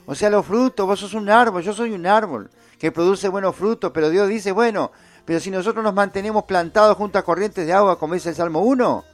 O 0.07 0.15
sea, 0.15 0.31
los 0.31 0.45
frutos, 0.47 0.87
vos 0.87 0.99
sos 0.99 1.15
un 1.15 1.29
árbol, 1.29 1.63
yo 1.63 1.73
soy 1.73 1.93
un 1.93 2.07
árbol 2.07 2.51
que 2.79 2.91
produce 2.91 3.29
buenos 3.29 3.55
frutos, 3.55 3.93
pero 3.93 4.11
Dios 4.11 4.29
dice, 4.29 4.53
bueno, 4.53 4.91
pero 5.25 5.41
si 5.41 5.51
nosotros 5.51 5.85
nos 5.85 5.95
mantenemos 5.95 6.45
plantados 6.45 6.97
junto 6.97 7.19
a 7.19 7.25
corrientes 7.25 7.67
de 7.67 7.73
agua, 7.73 7.99
como 7.99 8.15
dice 8.15 8.31
el 8.31 8.35
Salmo 8.35 8.61
1, 8.61 9.05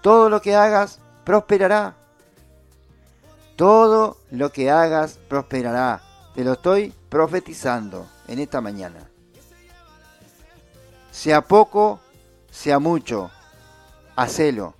todo 0.00 0.30
lo 0.30 0.40
que 0.40 0.54
hagas 0.54 1.00
prosperará. 1.24 1.94
Todo 3.56 4.16
lo 4.30 4.50
que 4.52 4.70
hagas 4.70 5.18
prosperará. 5.28 6.00
Te 6.34 6.44
lo 6.44 6.52
estoy 6.52 6.94
profetizando 7.08 8.06
en 8.28 8.38
esta 8.38 8.60
mañana. 8.60 9.10
Sea 11.10 11.42
poco, 11.42 12.00
sea 12.50 12.78
mucho, 12.78 13.30
hacelo. 14.16 14.74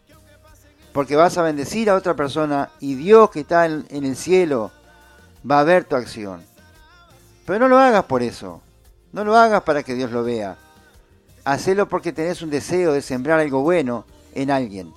Porque 0.93 1.17
vas 1.17 1.39
a 1.39 1.43
bendecir 1.43 1.89
a 1.89 1.95
otra 1.95 2.15
persona 2.15 2.71
y 2.81 2.95
Dios 2.95 3.31
que 3.31 3.41
está 3.41 3.67
en, 3.67 3.87
el 3.91 4.17
cielo 4.17 4.73
va 5.49 5.61
a 5.61 5.65
ver 5.65 5.85
tu 5.85 5.97
acción. 5.97 6.43
Pero 7.47 7.61
no 7.61 7.69
lo 7.69 7.79
hagas 7.79 8.05
por 8.05 8.23
eso. 8.23 8.61
No 9.13 9.25
lo 9.25 9.37
hagas 9.37 9.63
para 9.63 9.83
que 9.83 9.95
Dios 9.95 10.11
lo 10.11 10.25
vea. 10.25 10.57
Hacelo 11.45 11.89
porque 11.89 12.13
tenés 12.13 12.43
un 12.43 12.51
deseo 12.51 12.93
de 12.93 13.03
sembrar 13.03 13.41
algo 13.41 13.63
bueno 13.63 14.05
en 14.35 14.51
alguien. 14.51 14.93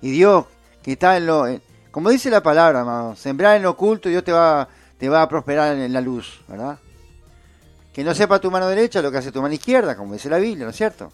Y 0.00 0.10
Dios, 0.10 0.46
que 0.82 0.92
está 0.92 1.16
en 1.16 1.26
lo... 1.26 1.46
como 1.90 2.10
dice 2.10 2.30
la 2.30 2.42
palabra, 2.42 2.80
amado, 2.80 3.16
sembrar 3.16 3.56
en 3.56 3.62
lo 3.62 3.70
oculto 3.70 4.08
Dios 4.08 4.24
te 4.24 4.32
va, 4.32 4.68
te 4.98 5.08
va 5.08 5.22
a 5.22 5.28
prosperar 5.28 5.76
en 5.76 5.92
la 5.92 6.00
luz, 6.00 6.40
¿verdad? 6.48 6.78
Que 7.92 8.02
no 8.02 8.14
sepa 8.14 8.40
tu 8.40 8.50
mano 8.50 8.66
derecha 8.66 9.02
lo 9.02 9.12
que 9.12 9.18
hace 9.18 9.30
tu 9.30 9.40
mano 9.40 9.54
izquierda, 9.54 9.96
como 9.96 10.14
dice 10.14 10.28
la 10.28 10.38
Biblia, 10.38 10.64
¿no 10.64 10.70
es 10.70 10.76
cierto? 10.76 11.12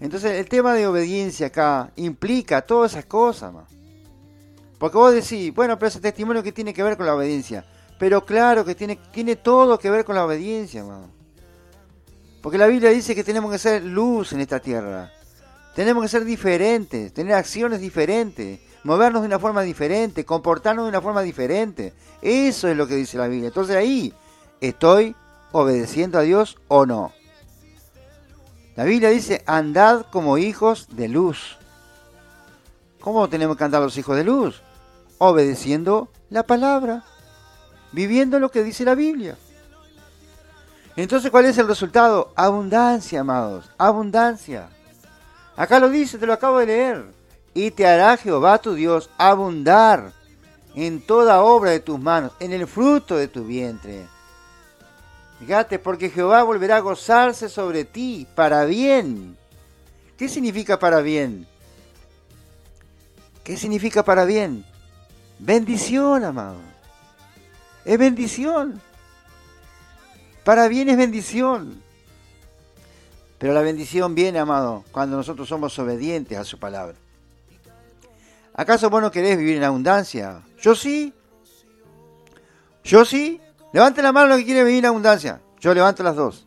Entonces 0.00 0.32
el 0.32 0.48
tema 0.48 0.74
de 0.74 0.86
obediencia 0.86 1.48
acá 1.48 1.92
implica 1.96 2.62
todas 2.62 2.92
esas 2.92 3.06
cosas, 3.06 3.50
amado. 3.50 3.66
Porque 4.78 4.96
vos 4.96 5.12
decís, 5.12 5.52
bueno, 5.52 5.76
pero 5.78 5.88
ese 5.88 6.00
testimonio 6.00 6.42
que 6.42 6.52
tiene 6.52 6.72
que 6.72 6.82
ver 6.82 6.96
con 6.96 7.06
la 7.06 7.14
obediencia. 7.14 7.64
Pero 7.98 8.24
claro 8.24 8.64
que 8.64 8.76
tiene, 8.76 8.96
tiene 9.12 9.34
todo 9.34 9.78
que 9.78 9.90
ver 9.90 10.04
con 10.04 10.14
la 10.14 10.24
obediencia, 10.24 10.80
hermano. 10.80 11.10
Porque 12.40 12.58
la 12.58 12.68
Biblia 12.68 12.90
dice 12.90 13.14
que 13.14 13.24
tenemos 13.24 13.50
que 13.50 13.58
ser 13.58 13.82
luz 13.82 14.32
en 14.32 14.40
esta 14.40 14.60
tierra. 14.60 15.12
Tenemos 15.74 16.02
que 16.04 16.08
ser 16.08 16.24
diferentes, 16.24 17.12
tener 17.12 17.34
acciones 17.34 17.80
diferentes, 17.80 18.60
movernos 18.84 19.22
de 19.22 19.26
una 19.26 19.38
forma 19.38 19.62
diferente, 19.62 20.24
comportarnos 20.24 20.84
de 20.84 20.90
una 20.90 21.00
forma 21.00 21.22
diferente. 21.22 21.92
Eso 22.22 22.68
es 22.68 22.76
lo 22.76 22.86
que 22.86 22.94
dice 22.94 23.18
la 23.18 23.26
Biblia. 23.26 23.48
Entonces 23.48 23.74
ahí, 23.74 24.12
¿estoy 24.60 25.16
obedeciendo 25.50 26.18
a 26.18 26.22
Dios 26.22 26.56
o 26.68 26.86
no? 26.86 27.12
La 28.78 28.84
Biblia 28.84 29.08
dice, 29.08 29.42
andad 29.44 30.06
como 30.08 30.38
hijos 30.38 30.86
de 30.92 31.08
luz. 31.08 31.58
¿Cómo 33.00 33.28
tenemos 33.28 33.56
que 33.56 33.64
andar 33.64 33.82
los 33.82 33.98
hijos 33.98 34.16
de 34.16 34.22
luz? 34.22 34.62
Obedeciendo 35.18 36.06
la 36.30 36.44
palabra 36.44 37.02
viviendo 37.90 38.38
lo 38.38 38.52
que 38.52 38.62
dice 38.62 38.84
la 38.84 38.94
Biblia. 38.94 39.36
Entonces, 40.94 41.28
¿cuál 41.32 41.46
es 41.46 41.58
el 41.58 41.66
resultado? 41.66 42.32
Abundancia, 42.36 43.22
amados, 43.22 43.68
abundancia. 43.78 44.68
Acá 45.56 45.80
lo 45.80 45.88
dice, 45.88 46.16
te 46.16 46.26
lo 46.26 46.34
acabo 46.34 46.60
de 46.60 46.66
leer. 46.66 47.04
y 47.54 47.72
te 47.72 47.84
hará 47.84 48.16
Jehová 48.16 48.58
tu 48.58 48.74
Dios 48.74 49.10
abundar 49.18 50.12
en 50.76 51.00
toda 51.00 51.42
obra 51.42 51.72
de 51.72 51.80
tus 51.80 51.98
manos, 51.98 52.30
en 52.38 52.52
el 52.52 52.68
fruto 52.68 53.16
de 53.16 53.26
tu 53.26 53.42
vientre. 53.42 54.06
Fíjate, 55.38 55.78
porque 55.78 56.10
Jehová 56.10 56.42
volverá 56.42 56.76
a 56.76 56.80
gozarse 56.80 57.48
sobre 57.48 57.84
ti 57.84 58.26
para 58.34 58.64
bien. 58.64 59.36
¿Qué 60.16 60.28
significa 60.28 60.78
para 60.78 61.00
bien? 61.00 61.46
¿Qué 63.44 63.56
significa 63.56 64.04
para 64.04 64.24
bien? 64.24 64.64
Bendición, 65.38 66.24
amado. 66.24 66.56
Es 67.84 67.98
bendición. 67.98 68.80
Para 70.44 70.66
bien 70.66 70.88
es 70.88 70.96
bendición. 70.96 71.82
Pero 73.38 73.54
la 73.54 73.62
bendición 73.62 74.16
viene, 74.16 74.40
amado, 74.40 74.84
cuando 74.90 75.16
nosotros 75.16 75.48
somos 75.48 75.78
obedientes 75.78 76.36
a 76.36 76.44
su 76.44 76.58
palabra. 76.58 76.96
¿Acaso 78.54 78.90
vos 78.90 79.00
no 79.00 79.12
querés 79.12 79.38
vivir 79.38 79.56
en 79.56 79.62
abundancia? 79.62 80.42
Yo 80.60 80.74
sí. 80.74 81.14
Yo 82.82 83.04
sí. 83.04 83.40
Levante 83.72 84.02
la 84.02 84.12
mano 84.12 84.28
los 84.28 84.38
que 84.38 84.44
quieren 84.44 84.66
vivir 84.66 84.80
en 84.80 84.86
abundancia. 84.86 85.40
Yo 85.60 85.74
levanto 85.74 86.02
las 86.02 86.16
dos. 86.16 86.46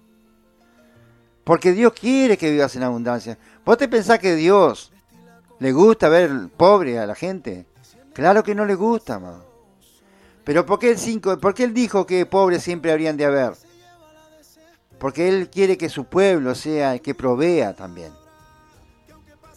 Porque 1.44 1.72
Dios 1.72 1.94
quiere 1.94 2.38
que 2.38 2.52
vivas 2.52 2.76
en 2.76 2.84
abundancia. 2.84 3.38
¿Vos 3.66 3.78
te 3.78 3.88
pensás 3.88 4.20
que 4.20 4.36
Dios 4.36 4.92
le 5.60 5.72
gusta 5.72 6.10
ver 6.10 6.50
pobre 6.56 7.00
a 7.00 7.06
la 7.06 7.16
gente? 7.16 7.66
Claro 8.14 8.44
que 8.44 8.56
no 8.56 8.66
le 8.66 8.76
gusta, 8.76 9.16
amado. 9.16 9.46
Pero 10.44 10.66
¿por 10.66 10.80
qué, 10.80 10.92
el 10.92 10.98
cinco, 10.98 11.38
¿por 11.38 11.54
qué 11.54 11.64
Él 11.64 11.74
dijo 11.74 12.06
que 12.06 12.26
pobres 12.26 12.64
siempre 12.64 12.92
habrían 12.92 13.18
de 13.18 13.26
haber? 13.26 13.54
Porque 15.00 15.30
Él 15.30 15.50
quiere 15.50 15.78
que 15.78 15.90
su 15.90 16.06
pueblo 16.06 16.56
sea 16.56 16.94
el 16.94 17.02
que 17.02 17.16
provea 17.16 17.76
también. 17.76 18.12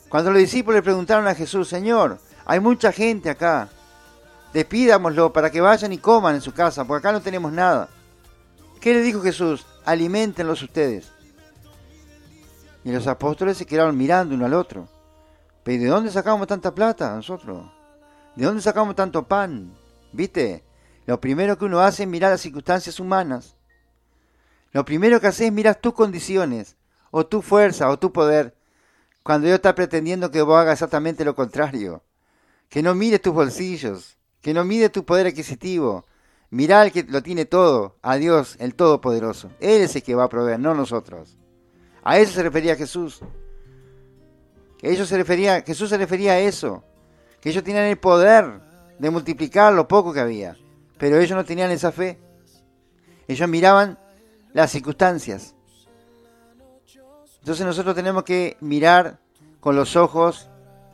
Cuando 0.09 0.31
los 0.31 0.41
discípulos 0.41 0.77
le 0.77 0.83
preguntaron 0.83 1.27
a 1.27 1.35
Jesús, 1.35 1.69
Señor, 1.69 2.19
hay 2.45 2.61
mucha 2.61 2.93
gente 2.93 3.31
acá, 3.31 3.69
despídamoslo 4.55 5.33
para 5.33 5.51
que 5.51 5.61
vayan 5.61 5.93
y 5.93 5.99
coman 5.99 6.37
en 6.37 6.41
su 6.41 6.55
casa, 6.55 6.85
porque 6.85 7.01
acá 7.01 7.13
no 7.13 7.21
tenemos 7.21 7.53
nada. 7.53 7.89
¿Qué 8.81 8.95
le 8.95 9.03
dijo 9.03 9.21
Jesús? 9.21 9.67
Aliméntenlos 9.85 10.63
ustedes. 10.63 11.11
Y 12.85 12.93
los 12.93 13.07
apóstoles 13.09 13.57
se 13.57 13.67
quedaron 13.67 13.97
mirando 13.97 14.35
uno 14.35 14.47
al 14.47 14.55
otro. 14.55 14.89
¿Pero 15.65 15.83
de 15.83 15.89
dónde 15.89 16.11
sacamos 16.13 16.47
tanta 16.47 16.73
plata 16.73 17.15
nosotros? 17.17 17.69
¿De 18.37 18.45
dónde 18.45 18.63
sacamos 18.63 18.95
tanto 18.95 19.27
pan? 19.27 19.75
¿Viste? 20.13 20.63
Lo 21.07 21.21
primero 21.21 21.59
que 21.59 21.65
uno 21.65 21.81
hace 21.81 22.05
es 22.05 22.09
mirar 22.09 22.31
las 22.31 22.41
circunstancias 22.41 23.01
humanas. 23.01 23.57
Lo 24.73 24.85
primero 24.85 25.21
que 25.21 25.27
haces 25.27 25.47
es 25.47 25.53
mirar 25.53 25.77
tus 25.77 25.95
condiciones, 25.95 26.77
o 27.11 27.27
tu 27.27 27.43
fuerza, 27.43 27.91
o 27.91 27.99
tu 27.99 28.13
poder, 28.13 28.57
cuando 29.23 29.47
Dios 29.47 29.57
está 29.57 29.75
pretendiendo 29.75 30.31
que 30.31 30.43
vos 30.43 30.59
hagas 30.59 30.75
exactamente 30.75 31.25
lo 31.25 31.35
contrario. 31.35 32.03
Que 32.69 32.83
no 32.83 32.95
mires 32.95 33.23
tus 33.23 33.33
bolsillos, 33.33 34.17
que 34.45 34.53
no 34.53 34.63
mide 34.63 34.91
tu 34.91 35.07
poder 35.07 35.29
adquisitivo. 35.29 36.05
Mirá 36.51 36.83
al 36.83 36.93
que 36.93 37.03
lo 37.05 37.23
tiene 37.23 37.47
todo, 37.47 37.97
a 38.03 38.17
Dios, 38.17 38.57
el 38.61 38.75
Todopoderoso. 38.75 39.51
Él 39.59 39.81
es 39.81 39.97
el 39.97 40.03
que 40.03 40.15
va 40.15 40.25
a 40.25 40.29
proveer, 40.29 40.61
no 40.61 40.75
nosotros. 40.75 41.39
A 42.03 42.19
eso 42.19 42.35
se 42.35 42.43
refería 42.43 42.77
Jesús. 42.77 43.23
Ellos 44.83 45.09
se 45.09 45.17
refería, 45.17 45.63
Jesús 45.63 45.89
se 45.89 45.97
refería 45.97 46.33
a 46.33 46.41
eso. 46.41 46.85
Que 47.41 47.49
ellos 47.49 47.65
tenían 47.65 47.87
el 47.87 47.97
poder 47.97 48.61
de 48.99 49.09
multiplicar 49.09 49.73
lo 49.73 49.89
poco 49.89 50.13
que 50.13 50.21
había. 50.21 50.59
Pero 50.99 51.19
ellos 51.19 51.35
no 51.35 51.47
tenían 51.47 51.71
esa 51.71 51.91
fe. 51.91 52.21
Ellos 53.27 53.49
miraban 53.49 53.99
las 54.53 54.71
circunstancias. 54.71 55.55
Entonces 57.39 57.65
nosotros 57.65 57.95
tenemos 57.95 58.25
que 58.25 58.59
mirar 58.61 59.21
con 59.61 59.75
los 59.75 59.97
ojos 59.97 60.51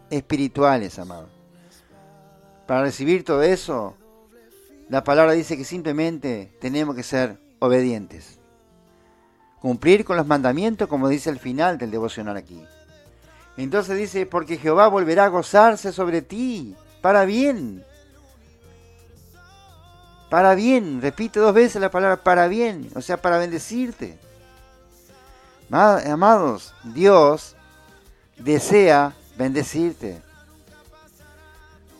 espirituales, 0.08 1.00
amados. 1.00 1.39
Para 2.70 2.83
recibir 2.83 3.24
todo 3.24 3.42
eso, 3.42 3.96
la 4.88 5.02
palabra 5.02 5.33
dice 5.33 5.56
que 5.56 5.64
simplemente 5.64 6.56
tenemos 6.61 6.94
que 6.94 7.02
ser 7.02 7.37
obedientes. 7.59 8.38
Cumplir 9.59 10.04
con 10.04 10.16
los 10.16 10.24
mandamientos, 10.24 10.87
como 10.87 11.09
dice 11.09 11.30
el 11.30 11.40
final 11.40 11.78
del 11.78 11.90
devocional 11.90 12.37
aquí. 12.37 12.64
Entonces 13.56 13.98
dice, 13.98 14.24
porque 14.24 14.56
Jehová 14.56 14.87
volverá 14.87 15.24
a 15.24 15.30
gozarse 15.30 15.90
sobre 15.90 16.22
ti, 16.22 16.76
para 17.02 17.24
bien. 17.24 17.85
Para 20.28 20.54
bien, 20.54 21.02
repite 21.02 21.40
dos 21.40 21.52
veces 21.52 21.83
la 21.83 21.90
palabra 21.90 22.22
para 22.22 22.46
bien, 22.46 22.88
o 22.94 23.00
sea, 23.00 23.20
para 23.20 23.38
bendecirte. 23.38 24.16
Amados, 25.72 26.72
Dios 26.85 27.56
desea 28.38 29.16
bendecirte. 29.37 30.22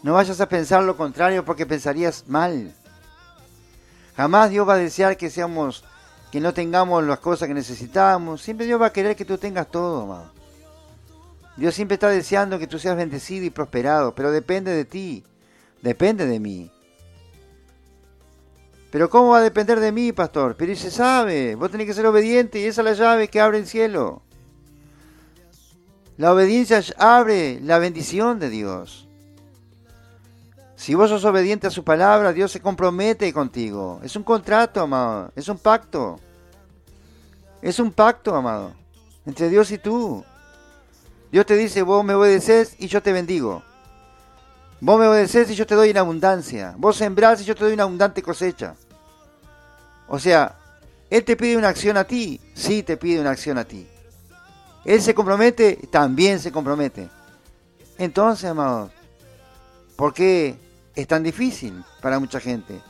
No 0.03 0.15
vayas 0.15 0.41
a 0.41 0.49
pensar 0.49 0.83
lo 0.83 0.97
contrario 0.97 1.45
porque 1.45 1.67
pensarías 1.67 2.25
mal. 2.27 2.75
Jamás 4.17 4.51
Dios 4.51 4.69
va 4.69 4.75
a 4.75 4.79
desear 4.79 5.17
que 5.17 5.31
seamos, 5.31 5.85
que 6.33 6.41
no 6.41 6.55
tengamos 6.55 7.05
las 7.05 7.19
cosas 7.19 7.49
que 7.49 7.55
necesitamos. 7.55 8.43
Siempre 8.43 8.67
Dios 8.67 8.81
va 8.81 8.87
a 8.87 8.93
querer 8.93 9.15
que 9.15 9.25
tú 9.25 9.37
tengas 9.37 9.71
todo, 9.71 10.03
amado. 10.03 10.33
Dios 11.57 11.75
siempre 11.75 11.95
está 11.95 12.09
deseando 12.09 12.59
que 12.59 12.67
tú 12.67 12.79
seas 12.79 12.97
bendecido 12.97 13.45
y 13.45 13.51
prosperado, 13.51 14.15
pero 14.15 14.31
depende 14.33 14.73
de 14.73 14.87
ti, 14.87 15.25
depende 15.83 16.25
de 16.25 16.41
mí. 16.41 16.71
Pero 18.91 19.11
¿cómo 19.11 19.31
va 19.31 19.39
a 19.39 19.43
depender 19.43 19.79
de 19.79 19.93
mí, 19.93 20.13
pastor? 20.13 20.57
Pero 20.57 20.75
se 20.75 20.91
sabe, 20.91 21.55
vos 21.57 21.71
tenés 21.71 21.87
que 21.87 21.95
ser 21.95 22.07
obediente 22.07 22.59
y 22.59 22.65
esa 22.65 22.81
es 22.81 22.85
la 22.87 22.93
llave 22.95 23.29
que 23.29 23.41
abre 23.41 23.59
el 23.59 23.67
cielo. 23.67 24.23
La 26.17 26.33
obediencia 26.33 26.83
abre 26.97 27.61
la 27.61 27.79
bendición 27.79 28.39
de 28.39 28.49
Dios. 28.49 29.10
Si 30.81 30.95
vos 30.95 31.11
sos 31.11 31.27
obediente 31.27 31.67
a 31.67 31.71
su 31.71 31.85
palabra, 31.85 32.33
Dios 32.33 32.51
se 32.51 32.61
compromete 32.61 33.31
contigo. 33.35 34.01
Es 34.03 34.17
un 34.17 34.23
contrato, 34.23 34.81
amado. 34.81 35.31
Es 35.37 35.47
un 35.51 35.59
pacto. 35.59 36.19
Es 37.61 37.79
un 37.79 37.93
pacto, 37.93 38.35
amado. 38.35 38.73
Entre 39.27 39.51
Dios 39.51 39.71
y 39.73 39.77
tú. 39.77 40.25
Dios 41.31 41.45
te 41.45 41.55
dice, 41.59 41.83
vos 41.83 42.03
me 42.03 42.15
obedeces 42.15 42.77
y 42.79 42.87
yo 42.87 43.03
te 43.03 43.13
bendigo. 43.13 43.63
Vos 44.81 44.99
me 44.99 45.07
obedeces 45.07 45.51
y 45.51 45.55
yo 45.55 45.67
te 45.67 45.75
doy 45.75 45.91
en 45.91 45.99
abundancia. 45.99 46.75
Vos 46.79 46.97
sembrás 46.97 47.43
y 47.43 47.45
yo 47.45 47.55
te 47.55 47.65
doy 47.65 47.75
una 47.75 47.83
abundante 47.83 48.23
cosecha. 48.23 48.75
O 50.09 50.19
sea, 50.19 50.57
Él 51.11 51.23
te 51.25 51.37
pide 51.37 51.59
una 51.59 51.69
acción 51.69 51.99
a 51.99 52.05
ti. 52.05 52.41
Sí, 52.55 52.83
te 52.83 52.97
pide 52.97 53.21
una 53.21 53.33
acción 53.33 53.59
a 53.59 53.65
ti. 53.67 53.87
Él 54.87 55.03
se 55.03 55.15
compromete, 55.15 55.79
también 55.91 56.39
se 56.39 56.51
compromete. 56.51 57.11
Entonces, 57.99 58.49
amados, 58.49 58.91
¿por 59.95 60.15
qué 60.15 60.70
es 61.01 61.09
tan 61.09 61.23
difícil 61.23 61.85
para 62.01 62.19
mucha 62.19 62.41
gente. 62.41 62.81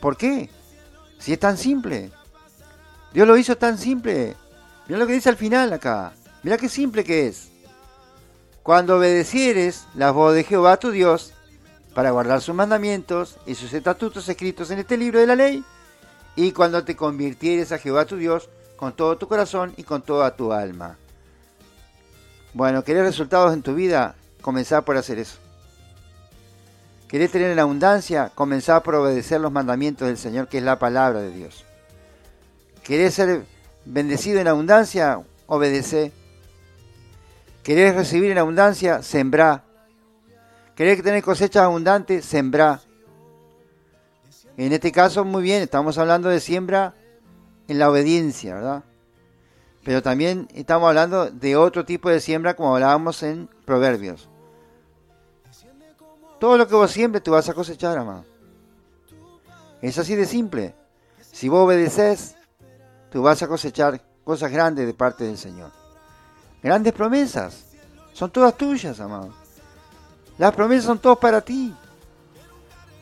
¿Por 0.00 0.16
qué? 0.16 0.50
Si 1.18 1.32
es 1.32 1.38
tan 1.38 1.56
simple. 1.56 2.10
Dios 3.12 3.26
lo 3.26 3.36
hizo 3.36 3.56
tan 3.56 3.78
simple. 3.78 4.36
Mira 4.86 4.98
lo 4.98 5.06
que 5.06 5.14
dice 5.14 5.28
al 5.28 5.36
final 5.36 5.72
acá. 5.72 6.12
Mira 6.42 6.58
qué 6.58 6.68
simple 6.68 7.04
que 7.04 7.28
es. 7.28 7.50
Cuando 8.62 8.96
obedecieres 8.96 9.86
la 9.94 10.10
voz 10.10 10.34
de 10.34 10.44
Jehová 10.44 10.76
tu 10.76 10.90
Dios, 10.90 11.32
para 11.94 12.10
guardar 12.10 12.40
sus 12.40 12.54
mandamientos 12.54 13.38
y 13.46 13.54
sus 13.54 13.72
estatutos 13.72 14.28
escritos 14.28 14.70
en 14.70 14.78
este 14.78 14.96
libro 14.96 15.20
de 15.20 15.26
la 15.26 15.36
ley, 15.36 15.64
y 16.36 16.52
cuando 16.52 16.84
te 16.84 16.96
convirtieres 16.96 17.72
a 17.72 17.78
Jehová 17.78 18.06
tu 18.06 18.16
Dios 18.16 18.48
con 18.76 18.94
todo 18.94 19.18
tu 19.18 19.28
corazón 19.28 19.74
y 19.76 19.82
con 19.82 20.02
toda 20.02 20.34
tu 20.34 20.52
alma. 20.52 20.96
Bueno, 22.54 22.82
¿querés 22.82 23.04
resultados 23.04 23.52
en 23.52 23.62
tu 23.62 23.74
vida? 23.74 24.14
Comenzar 24.40 24.84
por 24.84 24.96
hacer 24.96 25.18
eso. 25.18 25.41
¿Querés 27.12 27.30
tener 27.30 27.50
en 27.50 27.58
abundancia? 27.58 28.32
Comenzá 28.34 28.82
por 28.82 28.94
obedecer 28.94 29.38
los 29.38 29.52
mandamientos 29.52 30.08
del 30.08 30.16
Señor, 30.16 30.48
que 30.48 30.56
es 30.56 30.64
la 30.64 30.78
palabra 30.78 31.20
de 31.20 31.30
Dios. 31.30 31.66
¿Querés 32.82 33.12
ser 33.12 33.44
bendecido 33.84 34.40
en 34.40 34.48
abundancia? 34.48 35.20
Obedece. 35.46 36.10
¿Querés 37.62 37.94
recibir 37.94 38.30
en 38.30 38.38
abundancia? 38.38 39.02
Sembrá. 39.02 39.62
¿Querés 40.74 41.02
tener 41.02 41.22
cosechas 41.22 41.64
abundantes? 41.64 42.24
Sembrá. 42.24 42.80
En 44.56 44.72
este 44.72 44.90
caso, 44.90 45.22
muy 45.22 45.42
bien, 45.42 45.60
estamos 45.60 45.98
hablando 45.98 46.30
de 46.30 46.40
siembra 46.40 46.94
en 47.68 47.78
la 47.78 47.90
obediencia, 47.90 48.54
¿verdad? 48.54 48.84
Pero 49.84 50.02
también 50.02 50.48
estamos 50.54 50.88
hablando 50.88 51.30
de 51.30 51.56
otro 51.56 51.84
tipo 51.84 52.08
de 52.08 52.20
siembra 52.20 52.54
como 52.54 52.74
hablábamos 52.74 53.22
en 53.22 53.50
Proverbios. 53.66 54.30
Todo 56.42 56.58
lo 56.58 56.66
que 56.66 56.74
vos 56.74 56.90
siembres, 56.90 57.22
tú 57.22 57.30
vas 57.30 57.48
a 57.48 57.54
cosechar, 57.54 57.96
amado. 57.96 58.24
Es 59.80 59.96
así 59.96 60.16
de 60.16 60.26
simple. 60.26 60.74
Si 61.30 61.48
vos 61.48 61.66
obedeces, 61.66 62.34
tú 63.12 63.22
vas 63.22 63.40
a 63.44 63.46
cosechar 63.46 64.02
cosas 64.24 64.50
grandes 64.50 64.84
de 64.84 64.92
parte 64.92 65.22
del 65.22 65.38
Señor. 65.38 65.70
Grandes 66.60 66.94
promesas. 66.94 67.66
Son 68.12 68.28
todas 68.28 68.56
tuyas, 68.56 68.98
amado. 68.98 69.32
Las 70.36 70.52
promesas 70.52 70.86
son 70.86 70.98
todas 70.98 71.18
para 71.18 71.40
ti. 71.40 71.72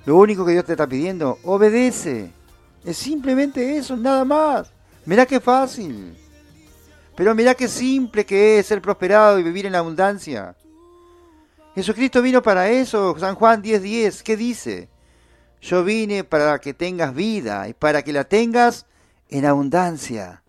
Lo 0.04 0.18
único 0.18 0.44
que 0.44 0.52
Dios 0.52 0.66
te 0.66 0.72
está 0.72 0.86
pidiendo, 0.86 1.38
obedece. 1.44 2.34
Es 2.84 2.98
simplemente 2.98 3.74
eso, 3.74 3.96
nada 3.96 4.22
más. 4.22 4.70
Mirá 5.06 5.24
qué 5.24 5.40
fácil. 5.40 6.14
Pero 7.16 7.34
mirá 7.34 7.54
qué 7.54 7.68
simple 7.68 8.26
que 8.26 8.58
es 8.58 8.66
ser 8.66 8.82
prosperado 8.82 9.38
y 9.38 9.42
vivir 9.42 9.64
en 9.64 9.76
abundancia. 9.76 10.54
Jesucristo 11.74 12.20
vino 12.22 12.42
para 12.42 12.68
eso. 12.68 13.16
San 13.18 13.34
Juan 13.34 13.62
10:10, 13.62 13.80
10, 13.80 14.22
¿qué 14.22 14.36
dice? 14.36 14.88
Yo 15.60 15.84
vine 15.84 16.24
para 16.24 16.58
que 16.58 16.74
tengas 16.74 17.14
vida 17.14 17.68
y 17.68 17.74
para 17.74 18.02
que 18.02 18.12
la 18.12 18.24
tengas 18.24 18.86
en 19.28 19.44
abundancia. 19.44 20.42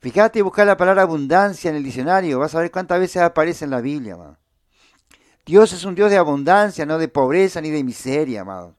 Fíjate 0.00 0.40
y 0.40 0.42
buscar 0.42 0.66
la 0.66 0.76
palabra 0.76 1.02
abundancia 1.02 1.70
en 1.70 1.76
el 1.76 1.84
diccionario, 1.84 2.38
vas 2.38 2.54
a 2.54 2.60
ver 2.60 2.70
cuántas 2.70 2.98
veces 2.98 3.22
aparece 3.22 3.64
en 3.64 3.70
la 3.70 3.80
Biblia. 3.80 4.16
Dios 5.44 5.72
es 5.72 5.84
un 5.84 5.94
Dios 5.94 6.10
de 6.10 6.16
abundancia, 6.16 6.86
no 6.86 6.98
de 6.98 7.08
pobreza 7.08 7.60
ni 7.60 7.70
de 7.70 7.84
miseria, 7.84 8.40
amado. 8.40 8.76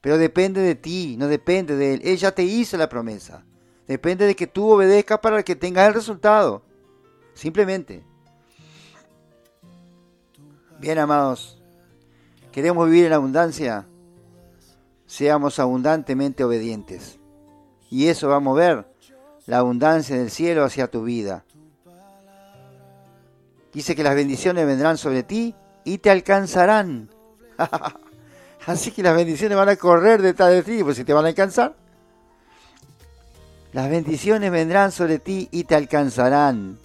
Pero 0.00 0.18
depende 0.18 0.60
de 0.60 0.74
ti, 0.74 1.16
no 1.18 1.28
depende 1.28 1.76
de 1.76 1.94
Él. 1.94 2.00
Él 2.04 2.16
ya 2.16 2.32
te 2.32 2.42
hizo 2.42 2.76
la 2.76 2.88
promesa. 2.88 3.44
Depende 3.86 4.26
de 4.26 4.34
que 4.34 4.46
tú 4.46 4.70
obedezcas 4.70 5.18
para 5.18 5.42
que 5.42 5.56
tengas 5.56 5.88
el 5.88 5.94
resultado. 5.94 6.62
Simplemente. 7.34 8.09
Bien, 10.80 10.98
amados. 10.98 11.58
¿Queremos 12.52 12.86
vivir 12.86 13.04
en 13.04 13.12
abundancia? 13.12 13.86
Seamos 15.04 15.58
abundantemente 15.58 16.42
obedientes. 16.42 17.18
Y 17.90 18.06
eso 18.06 18.28
va 18.28 18.36
a 18.36 18.40
mover 18.40 18.86
la 19.44 19.58
abundancia 19.58 20.16
del 20.16 20.30
cielo 20.30 20.64
hacia 20.64 20.90
tu 20.90 21.02
vida. 21.02 21.44
Dice 23.74 23.94
que 23.94 24.02
las 24.02 24.14
bendiciones 24.14 24.66
vendrán 24.66 24.96
sobre 24.96 25.22
ti 25.22 25.54
y 25.84 25.98
te 25.98 26.08
alcanzarán. 26.08 27.10
Así 28.66 28.90
que 28.90 29.02
las 29.02 29.14
bendiciones 29.14 29.58
van 29.58 29.68
a 29.68 29.76
correr 29.76 30.22
detrás 30.22 30.48
de 30.48 30.62
ti, 30.62 30.82
pues 30.82 30.96
si 30.96 31.04
te 31.04 31.12
van 31.12 31.26
a 31.26 31.28
alcanzar. 31.28 31.74
Las 33.74 33.90
bendiciones 33.90 34.50
vendrán 34.50 34.92
sobre 34.92 35.18
ti 35.18 35.46
y 35.52 35.64
te 35.64 35.74
alcanzarán. 35.74 36.78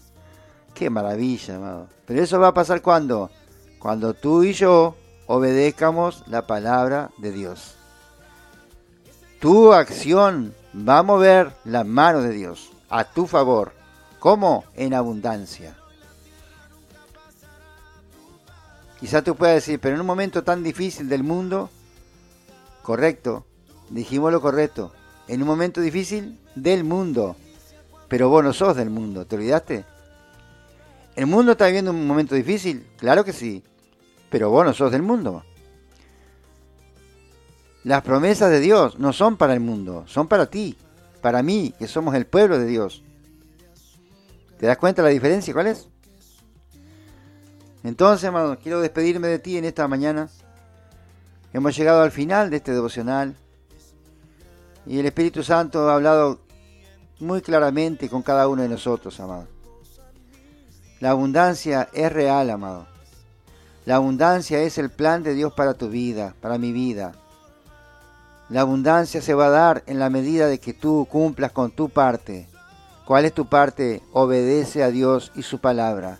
Qué 0.73 0.89
maravilla, 0.89 1.55
amado. 1.55 1.87
Pero 2.05 2.21
eso 2.21 2.37
va 2.41 2.49
a 2.49 2.53
pasar 2.53 2.81
cuando? 2.81 3.31
Cuando 3.85 4.15
tú 4.15 4.41
y 4.41 4.51
yo 4.51 4.95
obedezcamos 5.27 6.23
la 6.25 6.47
palabra 6.47 7.11
de 7.19 7.31
Dios. 7.31 7.75
Tu 9.39 9.73
acción 9.73 10.55
va 10.75 10.97
a 10.97 11.03
mover 11.03 11.53
la 11.65 11.83
mano 11.83 12.23
de 12.23 12.31
Dios 12.31 12.71
a 12.89 13.03
tu 13.03 13.27
favor. 13.27 13.73
¿Cómo? 14.17 14.63
En 14.73 14.95
abundancia. 14.95 15.77
Quizá 18.99 19.21
tú 19.21 19.35
puedas 19.35 19.53
decir, 19.53 19.79
pero 19.79 19.93
en 19.93 20.01
un 20.01 20.07
momento 20.07 20.43
tan 20.43 20.63
difícil 20.63 21.07
del 21.07 21.21
mundo, 21.21 21.69
correcto, 22.81 23.45
dijimos 23.91 24.31
lo 24.31 24.41
correcto, 24.41 24.93
en 25.27 25.43
un 25.43 25.47
momento 25.47 25.79
difícil 25.79 26.39
del 26.55 26.83
mundo, 26.85 27.35
pero 28.07 28.29
vos 28.29 28.43
no 28.43 28.51
sos 28.51 28.75
del 28.75 28.89
mundo, 28.89 29.27
¿te 29.27 29.35
olvidaste? 29.35 29.85
¿El 31.15 31.27
mundo 31.27 31.51
está 31.51 31.67
viviendo 31.67 31.91
un 31.91 32.07
momento 32.07 32.33
difícil? 32.33 32.87
Claro 32.97 33.23
que 33.23 33.31
sí, 33.31 33.63
pero 34.35 34.49
vos 34.49 34.65
no 34.65 34.73
sos 34.73 34.91
del 34.91 35.01
mundo. 35.01 35.45
Las 37.85 38.01
promesas 38.01 38.51
de 38.51 38.59
Dios 38.59 38.99
no 38.99 39.13
son 39.13 39.37
para 39.37 39.53
el 39.53 39.61
mundo, 39.61 40.03
son 40.07 40.27
para 40.27 40.47
ti, 40.47 40.75
para 41.21 41.41
mí, 41.41 41.73
que 41.79 41.87
somos 41.87 42.13
el 42.15 42.25
pueblo 42.25 42.59
de 42.59 42.65
Dios. 42.65 43.01
¿Te 44.59 44.65
das 44.65 44.77
cuenta 44.77 45.01
la 45.01 45.07
diferencia? 45.07 45.53
¿Cuál 45.53 45.67
es? 45.67 45.87
Entonces, 47.85 48.25
hermano, 48.25 48.59
quiero 48.59 48.81
despedirme 48.81 49.29
de 49.29 49.39
ti 49.39 49.57
en 49.57 49.63
esta 49.63 49.87
mañana. 49.87 50.27
Hemos 51.53 51.73
llegado 51.77 52.03
al 52.03 52.11
final 52.11 52.49
de 52.49 52.57
este 52.57 52.73
devocional. 52.73 53.37
Y 54.85 54.99
el 54.99 55.05
Espíritu 55.05 55.43
Santo 55.43 55.89
ha 55.89 55.95
hablado 55.95 56.41
muy 57.19 57.41
claramente 57.41 58.09
con 58.09 58.21
cada 58.21 58.49
uno 58.49 58.63
de 58.63 58.67
nosotros, 58.67 59.17
amado. 59.21 59.47
La 60.99 61.11
abundancia 61.11 61.87
es 61.93 62.11
real, 62.11 62.49
amado. 62.49 62.94
La 63.85 63.97
abundancia 63.97 64.61
es 64.61 64.79
el 64.79 64.89
plan 64.89 65.21
de 65.21 65.35
Dios 65.35 65.53
para 65.53 65.75
tu 65.75 65.89
vida, 65.89 66.33
para 66.41 66.57
mi 66.57 66.71
vida. 66.71 67.13
La 68.49 68.61
abundancia 68.61 69.21
se 69.21 69.35
va 69.35 69.45
a 69.45 69.51
dar 69.51 69.83
en 69.85 69.99
la 69.99 70.09
medida 70.09 70.47
de 70.47 70.59
que 70.59 70.73
tú 70.73 71.07
cumplas 71.09 71.51
con 71.51 71.69
tu 71.71 71.89
parte. 71.89 72.47
¿Cuál 73.05 73.25
es 73.25 73.33
tu 73.33 73.45
parte? 73.45 74.01
Obedece 74.11 74.83
a 74.83 74.89
Dios 74.89 75.31
y 75.35 75.43
su 75.43 75.59
palabra. 75.59 76.17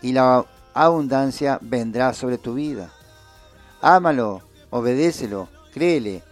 Y 0.00 0.12
la 0.12 0.46
abundancia 0.72 1.58
vendrá 1.60 2.14
sobre 2.14 2.38
tu 2.38 2.54
vida. 2.54 2.90
Ámalo, 3.82 4.40
obedécelo, 4.70 5.48
créele, 5.74 6.22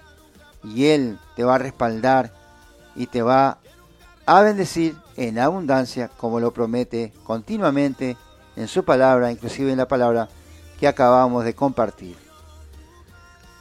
y 0.65 0.87
Él 0.87 1.19
te 1.37 1.45
va 1.45 1.57
a 1.57 1.59
respaldar 1.59 2.33
y 2.95 3.07
te 3.07 3.21
va 3.21 3.59
a 4.25 4.41
bendecir 4.41 4.97
en 5.17 5.39
abundancia, 5.39 6.09
como 6.09 6.41
lo 6.41 6.53
promete 6.53 7.13
continuamente 7.25 8.17
en 8.57 8.69
su 8.69 8.85
palabra, 8.85 9.31
inclusive 9.31 9.73
en 9.73 9.79
la 9.79 9.89
palabra 9.89 10.29
que 10.79 10.89
acabamos 10.89 11.45
de 11.45 11.55
compartir. 11.55 12.17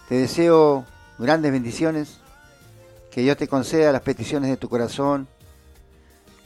Te 0.09 0.15
deseo 0.15 0.85
grandes 1.17 1.51
bendiciones, 1.51 2.17
que 3.11 3.21
Dios 3.21 3.37
te 3.37 3.47
conceda 3.47 3.91
las 3.91 4.01
peticiones 4.01 4.49
de 4.49 4.57
tu 4.57 4.69
corazón, 4.69 5.27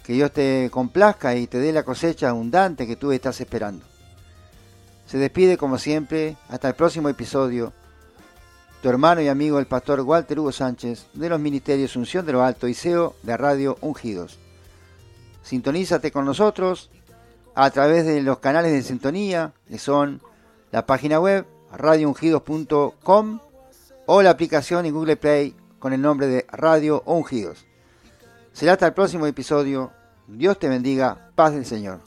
que 0.04 0.14
Dios 0.14 0.32
te 0.32 0.70
complazca 0.72 1.36
y 1.36 1.48
te 1.48 1.60
dé 1.60 1.72
la 1.72 1.84
cosecha 1.84 2.30
abundante 2.30 2.86
que 2.86 2.96
tú 2.96 3.12
estás 3.12 3.40
esperando. 3.42 3.86
Se 5.08 5.18
despide 5.18 5.58
como 5.58 5.78
siempre, 5.78 6.36
hasta 6.50 6.68
el 6.68 6.76
próximo 6.76 7.10
episodio, 7.10 7.74
tu 8.82 8.90
hermano 8.90 9.22
y 9.22 9.28
amigo 9.28 9.58
el 9.58 9.66
pastor 9.66 10.02
Walter 10.02 10.40
Hugo 10.40 10.52
Sánchez 10.52 11.08
de 11.14 11.30
los 11.30 11.40
Ministerios 11.40 11.96
Unción 11.96 12.26
de 12.26 12.34
lo 12.34 12.44
Alto 12.44 12.68
y 12.68 12.76
SEO 12.76 13.16
de 13.24 13.36
Radio 13.36 13.78
Ungidos. 13.82 14.38
Sintonízate 15.42 16.12
con 16.12 16.26
nosotros 16.26 16.92
a 17.56 17.70
través 17.72 18.06
de 18.06 18.22
los 18.22 18.40
canales 18.40 18.72
de 18.72 18.84
sintonía, 18.84 19.54
que 19.68 19.80
son 19.80 20.22
la 20.72 20.86
página 20.86 21.20
web 21.20 21.46
radioungidos.com 21.72 23.40
o 24.06 24.22
la 24.22 24.30
aplicación 24.30 24.86
en 24.86 24.94
Google 24.94 25.18
Play 25.18 25.56
con 25.80 25.94
el 25.94 26.02
nombre 26.02 26.28
de 26.28 26.46
Radio 26.52 27.02
Ungidos. 27.06 27.66
Será 28.54 28.74
hasta 28.74 28.88
el 28.88 28.94
próximo 28.94 29.26
episodio. 29.26 29.92
Dios 30.28 30.60
te 30.60 30.70
bendiga. 30.70 31.32
Paz 31.36 31.54
del 31.54 31.66
Señor 31.66 32.00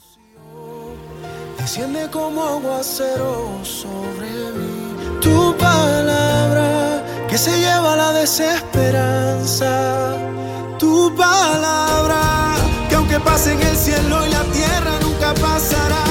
desciende 1.69 2.09
como 2.11 2.43
aguacero 2.43 3.61
sobre 3.63 4.31
mí. 4.57 5.21
Tu 5.21 5.55
palabra 5.59 7.05
que 7.29 7.37
se 7.37 7.61
lleva 7.61 7.95
la 7.95 8.13
desesperanza. 8.13 10.17
Tu 10.79 11.15
palabra 11.15 12.55
que 12.89 12.95
aunque 12.95 13.21
pasen 13.21 13.59
nunca 15.19 15.35
passará. 15.35 16.08